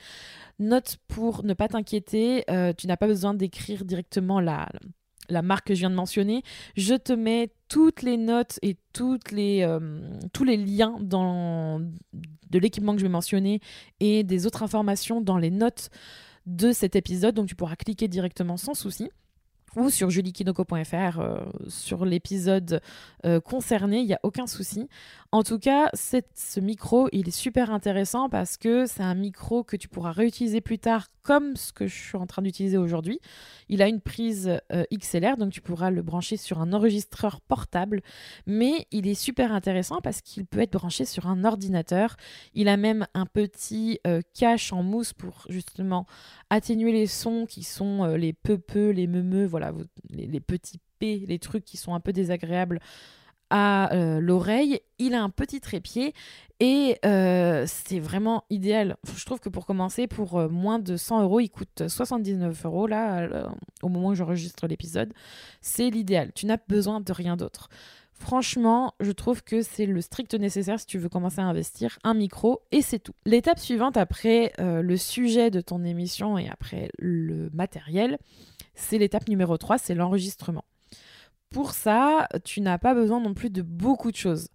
Note 0.58 0.98
pour 1.08 1.44
ne 1.44 1.54
pas 1.54 1.68
t'inquiéter, 1.68 2.44
euh, 2.50 2.72
tu 2.76 2.86
n'as 2.86 2.96
pas 2.96 3.06
besoin 3.06 3.34
d'écrire 3.34 3.84
directement 3.84 4.40
la, 4.40 4.68
la 5.28 5.42
marque 5.42 5.68
que 5.68 5.74
je 5.74 5.80
viens 5.80 5.90
de 5.90 5.94
mentionner. 5.94 6.42
Je 6.76 6.94
te 6.94 7.12
mets 7.12 7.50
toutes 7.68 8.02
les 8.02 8.16
notes 8.16 8.58
et 8.62 8.76
toutes 8.92 9.32
les, 9.32 9.62
euh, 9.62 10.00
tous 10.32 10.44
les 10.44 10.56
liens 10.56 10.96
dans, 11.00 11.80
de 11.80 12.58
l'équipement 12.58 12.92
que 12.92 13.00
je 13.00 13.06
vais 13.06 13.12
mentionner 13.12 13.60
et 14.00 14.24
des 14.24 14.46
autres 14.46 14.62
informations 14.62 15.20
dans 15.20 15.38
les 15.38 15.50
notes 15.50 15.90
de 16.46 16.72
cet 16.72 16.96
épisode. 16.96 17.34
Donc 17.34 17.48
tu 17.48 17.54
pourras 17.54 17.76
cliquer 17.76 18.08
directement 18.08 18.56
sans 18.56 18.74
souci 18.74 19.10
ou 19.76 19.90
sur 19.90 20.10
juliekinoko.fr 20.10 21.20
euh, 21.20 21.38
sur 21.68 22.04
l'épisode 22.04 22.80
euh, 23.24 23.40
concerné, 23.40 24.00
il 24.00 24.06
n'y 24.06 24.14
a 24.14 24.20
aucun 24.22 24.46
souci. 24.46 24.88
En 25.32 25.42
tout 25.42 25.58
cas, 25.58 25.90
ce 25.92 26.60
micro, 26.60 27.08
il 27.12 27.28
est 27.28 27.36
super 27.36 27.70
intéressant 27.70 28.30
parce 28.30 28.56
que 28.56 28.86
c'est 28.86 29.02
un 29.02 29.14
micro 29.14 29.64
que 29.64 29.76
tu 29.76 29.88
pourras 29.88 30.12
réutiliser 30.12 30.62
plus 30.62 30.78
tard 30.78 31.08
comme 31.22 31.56
ce 31.56 31.72
que 31.72 31.86
je 31.88 31.94
suis 31.94 32.16
en 32.16 32.26
train 32.26 32.40
d'utiliser 32.40 32.78
aujourd'hui. 32.78 33.20
Il 33.68 33.82
a 33.82 33.88
une 33.88 34.00
prise 34.00 34.58
euh, 34.72 34.84
XLR, 34.94 35.36
donc 35.36 35.52
tu 35.52 35.60
pourras 35.60 35.90
le 35.90 36.00
brancher 36.00 36.36
sur 36.36 36.60
un 36.60 36.72
enregistreur 36.72 37.40
portable, 37.42 38.00
mais 38.46 38.86
il 38.92 39.08
est 39.08 39.14
super 39.14 39.52
intéressant 39.52 40.00
parce 40.00 40.22
qu'il 40.22 40.46
peut 40.46 40.60
être 40.60 40.72
branché 40.72 41.04
sur 41.04 41.26
un 41.26 41.44
ordinateur. 41.44 42.16
Il 42.54 42.68
a 42.68 42.76
même 42.76 43.06
un 43.12 43.26
petit 43.26 44.00
cache 44.32 44.72
en 44.72 44.82
mousse 44.82 45.12
pour 45.12 45.44
justement 45.48 46.06
atténuer 46.48 46.92
les 46.92 47.08
sons 47.08 47.44
qui 47.46 47.64
sont 47.64 48.06
les 48.14 48.32
peu-peu, 48.32 48.90
les 48.90 49.08
meumeux, 49.08 49.46
voilà 49.46 49.65
les, 50.10 50.40
petits 50.40 50.80
P, 50.98 51.24
les 51.26 51.38
trucs 51.38 51.64
qui 51.64 51.76
sont 51.76 51.94
un 51.94 52.00
peu 52.00 52.12
désagréables 52.12 52.80
à 53.50 53.92
euh, 53.94 54.20
l'oreille. 54.20 54.80
Il 54.98 55.14
a 55.14 55.22
un 55.22 55.30
petit 55.30 55.60
trépied 55.60 56.14
et 56.60 56.98
euh, 57.04 57.64
c'est 57.66 58.00
vraiment 58.00 58.44
idéal. 58.50 58.96
Je 59.16 59.24
trouve 59.24 59.40
que 59.40 59.48
pour 59.48 59.66
commencer, 59.66 60.06
pour 60.06 60.38
euh, 60.38 60.48
moins 60.48 60.78
de 60.78 60.96
100 60.96 61.22
euros, 61.22 61.40
il 61.40 61.50
coûte 61.50 61.88
79 61.88 62.64
euros 62.64 62.86
là, 62.86 63.48
au 63.82 63.88
moment 63.88 64.08
où 64.08 64.14
j'enregistre 64.14 64.66
l'épisode. 64.66 65.12
C'est 65.60 65.90
l'idéal. 65.90 66.32
Tu 66.34 66.46
n'as 66.46 66.58
besoin 66.68 67.00
de 67.00 67.12
rien 67.12 67.36
d'autre. 67.36 67.68
Franchement, 68.18 68.94
je 68.98 69.12
trouve 69.12 69.42
que 69.42 69.60
c'est 69.60 69.84
le 69.84 70.00
strict 70.00 70.32
nécessaire 70.34 70.80
si 70.80 70.86
tu 70.86 70.96
veux 70.96 71.10
commencer 71.10 71.42
à 71.42 71.44
investir 71.44 71.98
un 72.02 72.14
micro 72.14 72.62
et 72.72 72.80
c'est 72.80 72.98
tout. 72.98 73.12
L'étape 73.26 73.58
suivante 73.58 73.98
après 73.98 74.54
le 74.58 74.96
sujet 74.96 75.50
de 75.50 75.60
ton 75.60 75.84
émission 75.84 76.38
et 76.38 76.48
après 76.48 76.88
le 76.98 77.50
matériel, 77.52 78.16
c'est 78.76 78.98
l'étape 78.98 79.28
numéro 79.28 79.56
3, 79.56 79.78
c'est 79.78 79.94
l'enregistrement. 79.94 80.64
Pour 81.50 81.72
ça, 81.72 82.28
tu 82.44 82.60
n'as 82.60 82.78
pas 82.78 82.94
besoin 82.94 83.20
non 83.20 83.34
plus 83.34 83.50
de 83.50 83.62
beaucoup 83.62 84.10
de 84.10 84.16
choses. 84.16 84.48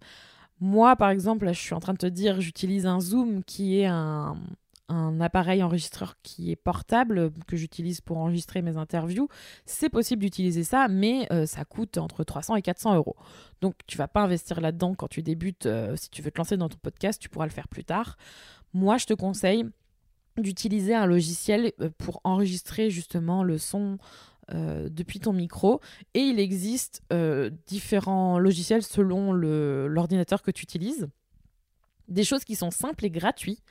Moi, 0.60 0.94
par 0.96 1.10
exemple, 1.10 1.48
je 1.48 1.58
suis 1.58 1.74
en 1.74 1.80
train 1.80 1.92
de 1.92 1.98
te 1.98 2.06
dire, 2.06 2.40
j'utilise 2.40 2.86
un 2.86 3.00
Zoom 3.00 3.42
qui 3.42 3.80
est 3.80 3.86
un, 3.86 4.36
appareil 5.20 5.62
enregistreur 5.62 6.16
qui 6.22 6.50
est 6.50 6.56
portable, 6.56 7.32
que 7.48 7.56
j'utilise 7.56 8.02
pour 8.02 8.18
enregistrer 8.18 8.60
mes 8.60 8.76
interviews. 8.76 9.26
C'est 9.64 9.88
possible 9.88 10.22
d'utiliser 10.22 10.64
ça, 10.64 10.86
mais 10.88 11.26
euh, 11.32 11.46
ça 11.46 11.64
coûte 11.64 11.96
entre 11.96 12.24
300 12.24 12.56
et 12.56 12.62
400 12.62 12.94
euros. 12.96 13.16
Donc, 13.62 13.74
tu 13.86 13.96
vas 13.96 14.06
pas 14.06 14.20
investir 14.20 14.60
là-dedans 14.60 14.94
quand 14.94 15.08
tu 15.08 15.22
débutes. 15.22 15.64
Euh, 15.64 15.96
si 15.96 16.10
tu 16.10 16.20
veux 16.20 16.30
te 16.30 16.38
lancer 16.38 16.58
dans 16.58 16.68
ton 16.68 16.76
podcast, 16.76 17.20
tu 17.20 17.30
pourras 17.30 17.46
le 17.46 17.52
faire 17.52 17.68
plus 17.68 17.84
tard. 17.84 18.18
Moi, 18.74 18.98
je 18.98 19.06
te 19.06 19.14
conseille 19.14 19.64
d'utiliser 20.36 20.94
un 20.94 21.06
logiciel 21.06 21.72
euh, 21.80 21.90
pour 21.98 22.20
enregistrer 22.24 22.90
justement 22.90 23.44
le 23.44 23.58
son 23.58 23.98
depuis 24.90 25.18
ton 25.18 25.32
micro. 25.32 25.80
Et 26.12 26.20
il 26.20 26.38
existe 26.38 27.00
différents 27.66 28.38
logiciels 28.38 28.82
selon 28.82 29.32
l'ordinateur 29.32 30.42
que 30.42 30.50
tu 30.50 30.64
utilises. 30.64 31.08
Des 32.08 32.22
choses 32.22 32.44
qui 32.44 32.54
sont 32.54 32.70
simples 32.70 33.06
et 33.06 33.10
gratuites. 33.10 33.62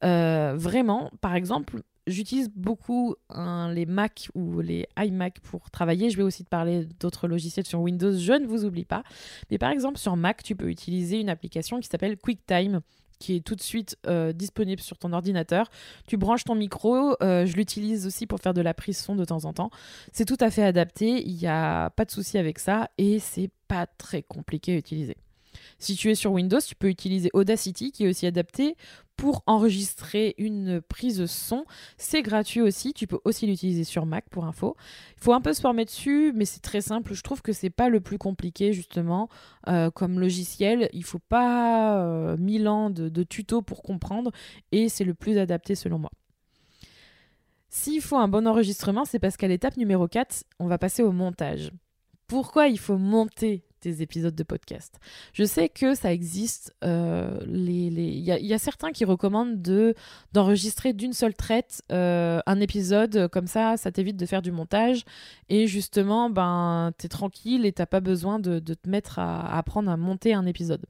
vraiment, 0.00 1.10
par 1.20 1.34
exemple, 1.34 1.82
j'utilise 2.06 2.48
beaucoup 2.54 3.16
hein, 3.28 3.72
les 3.72 3.86
Mac 3.86 4.28
ou 4.34 4.60
les 4.60 4.86
iMac 4.98 5.40
pour 5.40 5.70
travailler. 5.70 6.10
Je 6.10 6.16
vais 6.16 6.22
aussi 6.22 6.44
te 6.44 6.48
parler 6.48 6.86
d'autres 7.00 7.28
logiciels 7.28 7.66
sur 7.66 7.80
Windows, 7.80 8.16
je 8.16 8.32
ne 8.32 8.46
vous 8.46 8.64
oublie 8.64 8.84
pas. 8.84 9.02
Mais 9.50 9.58
par 9.58 9.70
exemple, 9.70 9.98
sur 9.98 10.16
Mac, 10.16 10.42
tu 10.42 10.56
peux 10.56 10.68
utiliser 10.68 11.20
une 11.20 11.28
application 11.28 11.80
qui 11.80 11.88
s'appelle 11.88 12.16
QuickTime 12.16 12.80
qui 13.18 13.36
est 13.36 13.40
tout 13.40 13.54
de 13.54 13.62
suite 13.62 13.96
euh, 14.06 14.32
disponible 14.32 14.80
sur 14.80 14.98
ton 14.98 15.12
ordinateur. 15.12 15.70
Tu 16.06 16.16
branches 16.16 16.44
ton 16.44 16.54
micro, 16.54 17.14
euh, 17.22 17.46
je 17.46 17.56
l'utilise 17.56 18.06
aussi 18.06 18.26
pour 18.26 18.40
faire 18.40 18.54
de 18.54 18.60
la 18.60 18.74
prise 18.74 18.98
son 18.98 19.14
de 19.16 19.24
temps 19.24 19.44
en 19.44 19.52
temps. 19.52 19.70
C'est 20.12 20.24
tout 20.24 20.38
à 20.40 20.50
fait 20.50 20.62
adapté, 20.62 21.26
il 21.26 21.36
n'y 21.36 21.46
a 21.46 21.90
pas 21.90 22.04
de 22.04 22.10
souci 22.10 22.38
avec 22.38 22.58
ça 22.58 22.90
et 22.98 23.18
c'est 23.18 23.50
pas 23.68 23.86
très 23.86 24.22
compliqué 24.22 24.74
à 24.74 24.76
utiliser. 24.76 25.16
Si 25.78 25.96
tu 25.96 26.10
es 26.10 26.14
sur 26.14 26.32
Windows, 26.32 26.60
tu 26.60 26.74
peux 26.74 26.88
utiliser 26.88 27.30
Audacity 27.32 27.92
qui 27.92 28.04
est 28.04 28.08
aussi 28.08 28.26
adapté 28.26 28.76
pour 29.16 29.42
enregistrer 29.46 30.34
une 30.38 30.80
prise 30.80 31.24
son. 31.26 31.64
C'est 31.96 32.22
gratuit 32.22 32.60
aussi, 32.60 32.92
tu 32.92 33.06
peux 33.06 33.18
aussi 33.24 33.46
l'utiliser 33.46 33.84
sur 33.84 34.06
Mac 34.06 34.28
pour 34.30 34.44
info. 34.44 34.76
Il 35.16 35.22
faut 35.22 35.32
un 35.32 35.40
peu 35.40 35.52
se 35.52 35.60
former 35.60 35.84
dessus, 35.84 36.32
mais 36.34 36.44
c'est 36.44 36.60
très 36.60 36.80
simple. 36.82 37.14
Je 37.14 37.22
trouve 37.22 37.42
que 37.42 37.52
c'est 37.52 37.70
pas 37.70 37.88
le 37.88 38.00
plus 38.00 38.18
compliqué 38.18 38.72
justement 38.72 39.28
euh, 39.68 39.90
comme 39.90 40.20
logiciel. 40.20 40.90
Il 40.92 41.04
faut 41.04 41.18
pas 41.18 41.98
euh, 41.98 42.36
mille 42.36 42.68
ans 42.68 42.90
de, 42.90 43.08
de 43.08 43.22
tutos 43.22 43.62
pour 43.62 43.82
comprendre 43.82 44.30
et 44.72 44.88
c'est 44.88 45.04
le 45.04 45.14
plus 45.14 45.38
adapté 45.38 45.74
selon 45.74 45.98
moi. 45.98 46.10
S'il 47.68 48.00
faut 48.00 48.16
un 48.16 48.28
bon 48.28 48.46
enregistrement, 48.46 49.04
c'est 49.04 49.18
parce 49.18 49.36
qu'à 49.36 49.48
l'étape 49.48 49.76
numéro 49.76 50.08
4, 50.08 50.44
on 50.60 50.66
va 50.66 50.78
passer 50.78 51.02
au 51.02 51.12
montage. 51.12 51.72
Pourquoi 52.26 52.68
il 52.68 52.78
faut 52.78 52.98
monter 52.98 53.65
épisodes 54.02 54.34
de 54.34 54.42
podcast. 54.42 54.98
Je 55.32 55.44
sais 55.44 55.68
que 55.68 55.94
ça 55.94 56.12
existe. 56.12 56.74
Euh, 56.84 57.38
les, 57.46 57.86
Il, 57.86 58.24
y 58.24 58.54
a, 58.54 58.58
certains 58.58 58.92
qui 58.92 59.04
recommandent 59.04 59.60
de 59.60 59.94
d'enregistrer 60.32 60.92
d'une 60.92 61.12
seule 61.12 61.34
traite 61.34 61.82
euh, 61.92 62.40
un 62.46 62.60
épisode 62.60 63.28
comme 63.28 63.46
ça, 63.46 63.76
ça 63.76 63.92
t'évite 63.92 64.16
de 64.16 64.26
faire 64.26 64.42
du 64.42 64.52
montage 64.52 65.04
et 65.48 65.66
justement, 65.66 66.30
ben, 66.30 66.92
t'es 66.98 67.08
tranquille 67.08 67.66
et 67.66 67.72
t'as 67.72 67.86
pas 67.86 68.00
besoin 68.00 68.38
de, 68.38 68.58
te 68.58 68.88
mettre 68.88 69.18
à, 69.18 69.56
apprendre 69.56 69.90
à 69.90 69.96
monter 69.96 70.34
un 70.34 70.46
épisode. 70.46 70.84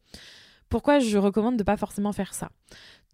Pourquoi 0.68 0.98
je 0.98 1.18
recommande 1.18 1.56
de 1.56 1.62
pas 1.62 1.76
forcément 1.76 2.12
faire 2.12 2.34
ça? 2.34 2.50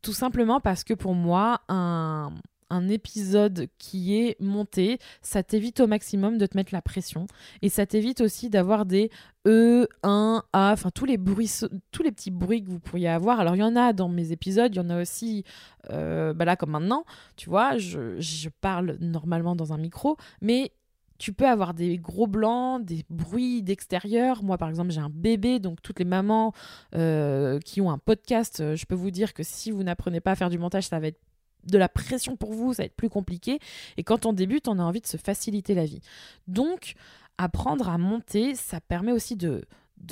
Tout 0.02 0.12
simplement 0.12 0.60
parce 0.60 0.84
que 0.84 0.94
pour 0.94 1.14
moi, 1.14 1.60
un, 1.68 2.32
un 2.72 2.88
épisode 2.88 3.68
qui 3.78 4.16
est 4.16 4.40
monté, 4.40 4.98
ça 5.20 5.42
t'évite 5.42 5.80
au 5.80 5.86
maximum 5.86 6.38
de 6.38 6.46
te 6.46 6.56
mettre 6.56 6.72
la 6.72 6.82
pression 6.82 7.26
et 7.60 7.68
ça 7.68 7.86
t'évite 7.86 8.20
aussi 8.20 8.50
d'avoir 8.50 8.86
des 8.86 9.10
E, 9.46 9.88
1, 10.02 10.42
A, 10.52 10.72
enfin 10.72 10.90
tous 10.90 11.04
les 11.04 11.18
bruits, 11.18 11.50
tous 11.90 12.02
les 12.02 12.12
petits 12.12 12.30
bruits 12.30 12.62
que 12.64 12.70
vous 12.70 12.80
pourriez 12.80 13.08
avoir. 13.08 13.40
Alors 13.40 13.56
il 13.56 13.58
y 13.58 13.64
en 13.64 13.76
a 13.76 13.92
dans 13.92 14.08
mes 14.08 14.32
épisodes, 14.32 14.74
il 14.74 14.78
y 14.78 14.80
en 14.80 14.90
a 14.90 15.00
aussi 15.00 15.44
euh, 15.90 16.32
bah 16.32 16.44
là 16.44 16.56
comme 16.56 16.70
maintenant, 16.70 17.04
tu 17.36 17.50
vois, 17.50 17.76
je, 17.76 18.48
parle 18.60 18.96
normalement 19.00 19.56
dans 19.56 19.72
un 19.72 19.78
micro, 19.78 20.16
mais 20.40 20.72
tu 21.18 21.32
peux 21.32 21.46
avoir 21.46 21.74
des 21.74 21.98
gros 21.98 22.26
blancs, 22.26 22.84
des 22.84 23.04
bruits 23.08 23.62
d'extérieur. 23.62 24.42
Moi, 24.42 24.58
par 24.58 24.68
exemple, 24.68 24.90
j'ai 24.90 25.00
un 25.00 25.10
bébé, 25.10 25.60
donc 25.60 25.80
toutes 25.80 26.00
les 26.00 26.04
mamans 26.04 26.52
euh, 26.96 27.60
qui 27.60 27.80
ont 27.80 27.90
un 27.92 27.98
podcast, 27.98 28.60
euh, 28.60 28.74
je 28.74 28.86
peux 28.86 28.96
vous 28.96 29.12
dire 29.12 29.32
que 29.32 29.42
si 29.44 29.70
vous 29.70 29.84
n'apprenez 29.84 30.20
pas 30.20 30.32
à 30.32 30.34
faire 30.34 30.50
du 30.50 30.58
montage, 30.58 30.88
ça 30.88 30.98
va 30.98 31.06
être 31.08 31.20
de 31.64 31.78
la 31.78 31.88
pression 31.88 32.36
pour 32.36 32.52
vous, 32.52 32.74
ça 32.74 32.82
va 32.82 32.86
être 32.86 32.96
plus 32.96 33.08
compliqué. 33.08 33.58
Et 33.96 34.04
quand 34.04 34.26
on 34.26 34.32
débute, 34.32 34.68
on 34.68 34.78
a 34.78 34.82
envie 34.82 35.00
de 35.00 35.06
se 35.06 35.16
faciliter 35.16 35.74
la 35.74 35.84
vie. 35.84 36.00
Donc, 36.48 36.94
apprendre 37.38 37.88
à 37.88 37.98
monter, 37.98 38.54
ça 38.54 38.80
permet 38.80 39.12
aussi 39.12 39.36
de, 39.36 39.62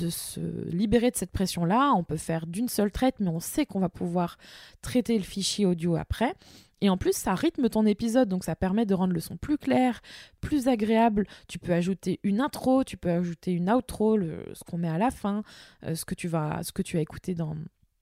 se 0.09 0.39
libérer 0.69 1.11
de 1.11 1.15
cette 1.15 1.31
pression-là. 1.31 1.93
On 1.95 2.03
peut 2.03 2.17
faire 2.17 2.47
d'une 2.47 2.69
seule 2.69 2.91
traite, 2.91 3.15
mais 3.19 3.29
on 3.29 3.39
sait 3.39 3.65
qu'on 3.65 3.79
va 3.79 3.89
pouvoir 3.89 4.37
traiter 4.81 5.17
le 5.17 5.23
fichier 5.23 5.65
audio 5.65 5.95
après. 5.95 6.33
Et 6.83 6.89
en 6.89 6.97
plus, 6.97 7.15
ça 7.15 7.35
rythme 7.35 7.69
ton 7.69 7.85
épisode, 7.85 8.27
donc 8.27 8.43
ça 8.43 8.55
permet 8.55 8.87
de 8.87 8.95
rendre 8.95 9.13
le 9.13 9.19
son 9.19 9.37
plus 9.37 9.59
clair, 9.59 10.01
plus 10.39 10.67
agréable. 10.67 11.27
Tu 11.47 11.59
peux 11.59 11.73
ajouter 11.73 12.19
une 12.23 12.41
intro, 12.41 12.83
tu 12.83 12.97
peux 12.97 13.11
ajouter 13.11 13.51
une 13.51 13.69
outro, 13.69 14.17
ce 14.19 14.63
qu'on 14.63 14.79
met 14.79 14.89
à 14.89 14.97
la 14.97 15.11
fin, 15.11 15.43
euh, 15.83 15.93
ce, 15.93 16.05
que 16.05 16.15
tu 16.15 16.27
vas, 16.27 16.63
ce 16.63 16.71
que 16.71 16.81
tu 16.81 16.97
as 16.97 17.01
écouté 17.01 17.35
dans, 17.35 17.55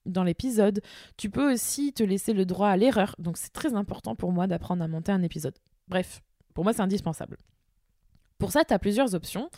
dans 0.09 0.23
l'épisode. 0.23 0.81
Tu 1.17 1.29
peux 1.29 1.53
aussi 1.53 1.93
te 1.93 2.03
laisser 2.03 2.33
le 2.33 2.45
droit 2.45 2.69
à 2.69 2.77
l'erreur. 2.77 3.15
Donc 3.19 3.37
c'est 3.37 3.53
très 3.53 3.73
important 3.73 4.15
pour 4.15 4.31
moi 4.31 4.47
d'apprendre 4.47 4.83
à 4.83 4.87
monter 4.87 5.11
un 5.11 5.21
épisode. 5.23 5.55
Bref, 5.87 6.21
pour 6.53 6.63
moi 6.63 6.73
c'est 6.73 6.81
indispensable. 6.81 7.37
Pour 8.39 8.51
ça, 8.53 8.63
tu 8.63 8.73
as 8.73 8.79
plusieurs 8.79 9.13
options. 9.15 9.49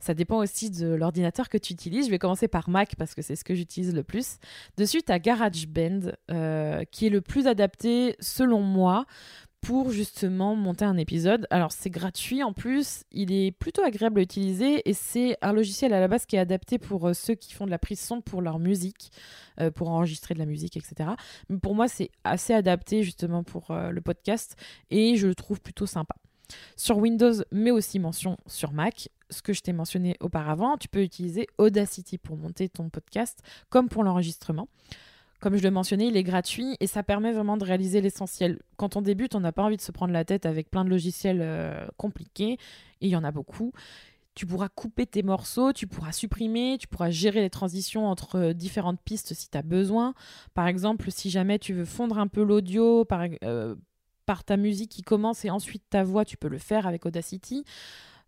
Ça 0.00 0.14
dépend 0.14 0.38
aussi 0.38 0.70
de 0.70 0.88
l'ordinateur 0.88 1.48
que 1.48 1.58
tu 1.58 1.74
utilises. 1.74 2.06
Je 2.06 2.10
vais 2.10 2.18
commencer 2.18 2.48
par 2.48 2.68
Mac 2.68 2.96
parce 2.96 3.14
que 3.14 3.22
c'est 3.22 3.36
ce 3.36 3.44
que 3.44 3.54
j'utilise 3.54 3.94
le 3.94 4.02
plus. 4.02 4.38
Dessus, 4.76 5.02
tu 5.02 5.12
as 5.12 5.20
GarageBand 5.20 6.12
euh, 6.30 6.82
qui 6.90 7.06
est 7.06 7.10
le 7.10 7.20
plus 7.20 7.46
adapté 7.46 8.16
selon 8.18 8.62
moi 8.62 9.04
pour 9.62 9.92
justement 9.92 10.56
monter 10.56 10.84
un 10.84 10.96
épisode. 10.96 11.46
Alors 11.50 11.70
c'est 11.70 11.88
gratuit 11.88 12.42
en 12.42 12.52
plus, 12.52 13.04
il 13.12 13.32
est 13.32 13.52
plutôt 13.52 13.82
agréable 13.82 14.18
à 14.18 14.22
utiliser 14.22 14.88
et 14.88 14.92
c'est 14.92 15.38
un 15.40 15.52
logiciel 15.52 15.94
à 15.94 16.00
la 16.00 16.08
base 16.08 16.26
qui 16.26 16.36
est 16.36 16.40
adapté 16.40 16.78
pour 16.78 17.08
euh, 17.08 17.14
ceux 17.14 17.34
qui 17.34 17.54
font 17.54 17.64
de 17.64 17.70
la 17.70 17.78
prise 17.78 18.00
son 18.00 18.20
pour 18.20 18.42
leur 18.42 18.58
musique, 18.58 19.12
euh, 19.60 19.70
pour 19.70 19.88
enregistrer 19.88 20.34
de 20.34 20.40
la 20.40 20.46
musique, 20.46 20.76
etc. 20.76 21.10
Mais 21.48 21.58
pour 21.58 21.76
moi 21.76 21.86
c'est 21.86 22.10
assez 22.24 22.52
adapté 22.52 23.04
justement 23.04 23.44
pour 23.44 23.70
euh, 23.70 23.90
le 23.90 24.00
podcast 24.00 24.56
et 24.90 25.16
je 25.16 25.28
le 25.28 25.34
trouve 25.36 25.60
plutôt 25.60 25.86
sympa. 25.86 26.16
Sur 26.76 26.98
Windows, 26.98 27.34
mais 27.52 27.70
aussi 27.70 28.00
mention 28.00 28.36
sur 28.46 28.72
Mac, 28.72 29.08
ce 29.30 29.42
que 29.42 29.52
je 29.52 29.62
t'ai 29.62 29.72
mentionné 29.72 30.16
auparavant, 30.20 30.76
tu 30.76 30.88
peux 30.88 31.02
utiliser 31.02 31.46
Audacity 31.58 32.18
pour 32.18 32.36
monter 32.36 32.68
ton 32.68 32.90
podcast 32.90 33.40
comme 33.70 33.88
pour 33.88 34.02
l'enregistrement. 34.02 34.68
Comme 35.42 35.56
je 35.56 35.62
le 35.64 35.72
mentionnais, 35.72 36.06
il 36.06 36.16
est 36.16 36.22
gratuit 36.22 36.76
et 36.78 36.86
ça 36.86 37.02
permet 37.02 37.32
vraiment 37.32 37.56
de 37.56 37.64
réaliser 37.64 38.00
l'essentiel. 38.00 38.60
Quand 38.76 38.94
on 38.94 39.02
débute, 39.02 39.34
on 39.34 39.40
n'a 39.40 39.50
pas 39.50 39.64
envie 39.64 39.76
de 39.76 39.82
se 39.82 39.90
prendre 39.90 40.12
la 40.12 40.24
tête 40.24 40.46
avec 40.46 40.70
plein 40.70 40.84
de 40.84 40.88
logiciels 40.88 41.40
euh, 41.42 41.84
compliqués, 41.96 42.58
il 43.00 43.08
y 43.08 43.16
en 43.16 43.24
a 43.24 43.32
beaucoup. 43.32 43.72
Tu 44.36 44.46
pourras 44.46 44.68
couper 44.68 45.04
tes 45.04 45.24
morceaux, 45.24 45.72
tu 45.72 45.88
pourras 45.88 46.12
supprimer, 46.12 46.76
tu 46.78 46.86
pourras 46.86 47.10
gérer 47.10 47.40
les 47.40 47.50
transitions 47.50 48.06
entre 48.06 48.36
euh, 48.36 48.52
différentes 48.52 49.00
pistes 49.00 49.34
si 49.34 49.50
tu 49.50 49.58
as 49.58 49.62
besoin. 49.62 50.14
Par 50.54 50.68
exemple, 50.68 51.10
si 51.10 51.28
jamais 51.28 51.58
tu 51.58 51.72
veux 51.72 51.86
fondre 51.86 52.18
un 52.18 52.28
peu 52.28 52.44
l'audio 52.44 53.04
euh, 53.42 53.74
par 54.26 54.44
ta 54.44 54.56
musique 54.56 54.92
qui 54.92 55.02
commence 55.02 55.44
et 55.44 55.50
ensuite 55.50 55.82
ta 55.90 56.04
voix, 56.04 56.24
tu 56.24 56.36
peux 56.36 56.46
le 56.46 56.58
faire 56.58 56.86
avec 56.86 57.04
Audacity. 57.04 57.64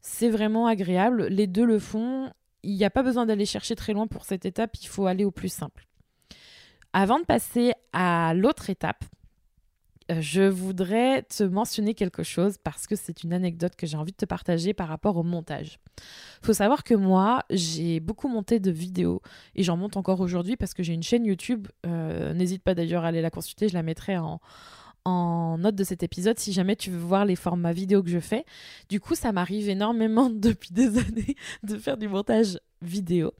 C'est 0.00 0.30
vraiment 0.30 0.66
agréable. 0.66 1.28
Les 1.28 1.46
deux 1.46 1.64
le 1.64 1.78
font. 1.78 2.32
Il 2.64 2.74
n'y 2.74 2.84
a 2.84 2.90
pas 2.90 3.04
besoin 3.04 3.24
d'aller 3.24 3.46
chercher 3.46 3.76
très 3.76 3.92
loin 3.92 4.08
pour 4.08 4.24
cette 4.24 4.46
étape, 4.46 4.76
il 4.82 4.88
faut 4.88 5.06
aller 5.06 5.24
au 5.24 5.30
plus 5.30 5.52
simple. 5.52 5.86
Avant 6.96 7.18
de 7.18 7.24
passer 7.24 7.72
à 7.92 8.34
l'autre 8.34 8.70
étape, 8.70 9.04
euh, 10.12 10.20
je 10.20 10.42
voudrais 10.42 11.22
te 11.22 11.42
mentionner 11.42 11.92
quelque 11.92 12.22
chose 12.22 12.54
parce 12.62 12.86
que 12.86 12.94
c'est 12.94 13.24
une 13.24 13.32
anecdote 13.32 13.74
que 13.74 13.84
j'ai 13.84 13.96
envie 13.96 14.12
de 14.12 14.16
te 14.16 14.26
partager 14.26 14.74
par 14.74 14.86
rapport 14.86 15.16
au 15.16 15.24
montage. 15.24 15.80
Il 16.40 16.46
faut 16.46 16.52
savoir 16.52 16.84
que 16.84 16.94
moi, 16.94 17.42
j'ai 17.50 17.98
beaucoup 17.98 18.28
monté 18.28 18.60
de 18.60 18.70
vidéos 18.70 19.22
et 19.56 19.64
j'en 19.64 19.76
monte 19.76 19.96
encore 19.96 20.20
aujourd'hui 20.20 20.56
parce 20.56 20.72
que 20.72 20.84
j'ai 20.84 20.92
une 20.92 21.02
chaîne 21.02 21.24
YouTube. 21.24 21.66
Euh, 21.84 22.32
n'hésite 22.32 22.62
pas 22.62 22.76
d'ailleurs 22.76 23.04
à 23.04 23.08
aller 23.08 23.22
la 23.22 23.30
consulter, 23.30 23.68
je 23.68 23.74
la 23.74 23.82
mettrai 23.82 24.16
en, 24.16 24.40
en 25.04 25.58
note 25.58 25.74
de 25.74 25.82
cet 25.82 26.04
épisode 26.04 26.38
si 26.38 26.52
jamais 26.52 26.76
tu 26.76 26.92
veux 26.92 26.98
voir 26.98 27.24
les 27.24 27.34
formats 27.34 27.72
vidéo 27.72 28.04
que 28.04 28.10
je 28.10 28.20
fais. 28.20 28.44
Du 28.88 29.00
coup, 29.00 29.16
ça 29.16 29.32
m'arrive 29.32 29.68
énormément 29.68 30.30
depuis 30.32 30.70
des 30.70 30.96
années 30.96 31.34
de 31.64 31.76
faire 31.76 31.96
du 31.96 32.06
montage 32.06 32.60
vidéo. 32.82 33.32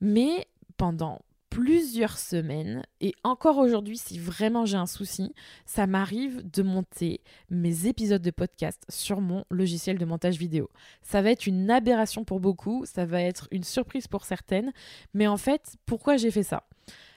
Mais 0.00 0.46
pendant 0.78 1.20
plusieurs 1.52 2.16
semaines 2.16 2.82
et 3.02 3.12
encore 3.24 3.58
aujourd'hui 3.58 3.98
si 3.98 4.18
vraiment 4.18 4.64
j'ai 4.64 4.78
un 4.78 4.86
souci, 4.86 5.34
ça 5.66 5.86
m'arrive 5.86 6.50
de 6.50 6.62
monter 6.62 7.20
mes 7.50 7.86
épisodes 7.86 8.22
de 8.22 8.30
podcast 8.30 8.82
sur 8.88 9.20
mon 9.20 9.44
logiciel 9.50 9.98
de 9.98 10.04
montage 10.06 10.38
vidéo. 10.38 10.70
Ça 11.02 11.20
va 11.20 11.30
être 11.30 11.46
une 11.46 11.70
aberration 11.70 12.24
pour 12.24 12.40
beaucoup, 12.40 12.86
ça 12.86 13.04
va 13.04 13.20
être 13.20 13.48
une 13.50 13.64
surprise 13.64 14.08
pour 14.08 14.24
certaines, 14.24 14.72
mais 15.12 15.26
en 15.26 15.36
fait, 15.36 15.76
pourquoi 15.84 16.16
j'ai 16.16 16.30
fait 16.30 16.42
ça? 16.42 16.64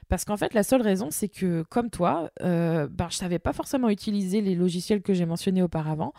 Parce 0.10 0.26
qu'en 0.26 0.36
fait, 0.36 0.54
la 0.54 0.64
seule 0.64 0.82
raison, 0.82 1.08
c'est 1.12 1.30
que, 1.30 1.64
comme 1.70 1.90
toi, 1.90 2.30
euh, 2.42 2.88
ben, 2.92 3.08
je 3.10 3.16
savais 3.16 3.40
pas 3.40 3.54
forcément 3.54 3.90
utiliser 3.90 4.42
les 4.42 4.54
logiciels 4.54 5.02
que 5.02 5.14
j'ai 5.14 5.26
mentionnés 5.26 5.64
auparavant. 5.64 6.14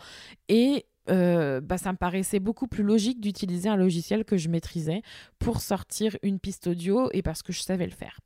Et 0.49 0.87
euh, 1.09 1.61
bah, 1.61 1.77
ça 1.77 1.91
me 1.91 1.97
paraissait 1.97 2.39
beaucoup 2.39 2.67
plus 2.67 2.83
logique 2.83 3.19
d'utiliser 3.21 3.69
un 3.69 3.75
logiciel 3.75 4.25
que 4.25 4.37
je 4.37 4.49
maîtrisais 4.49 5.01
pour 5.39 5.61
sortir 5.61 6.17
une 6.23 6.39
piste 6.39 6.67
audio 6.67 7.09
et 7.13 7.21
parce 7.21 7.43
que 7.43 7.53
je 7.53 7.61
savais 7.61 7.85
le 7.85 7.91
faire. 7.91 8.19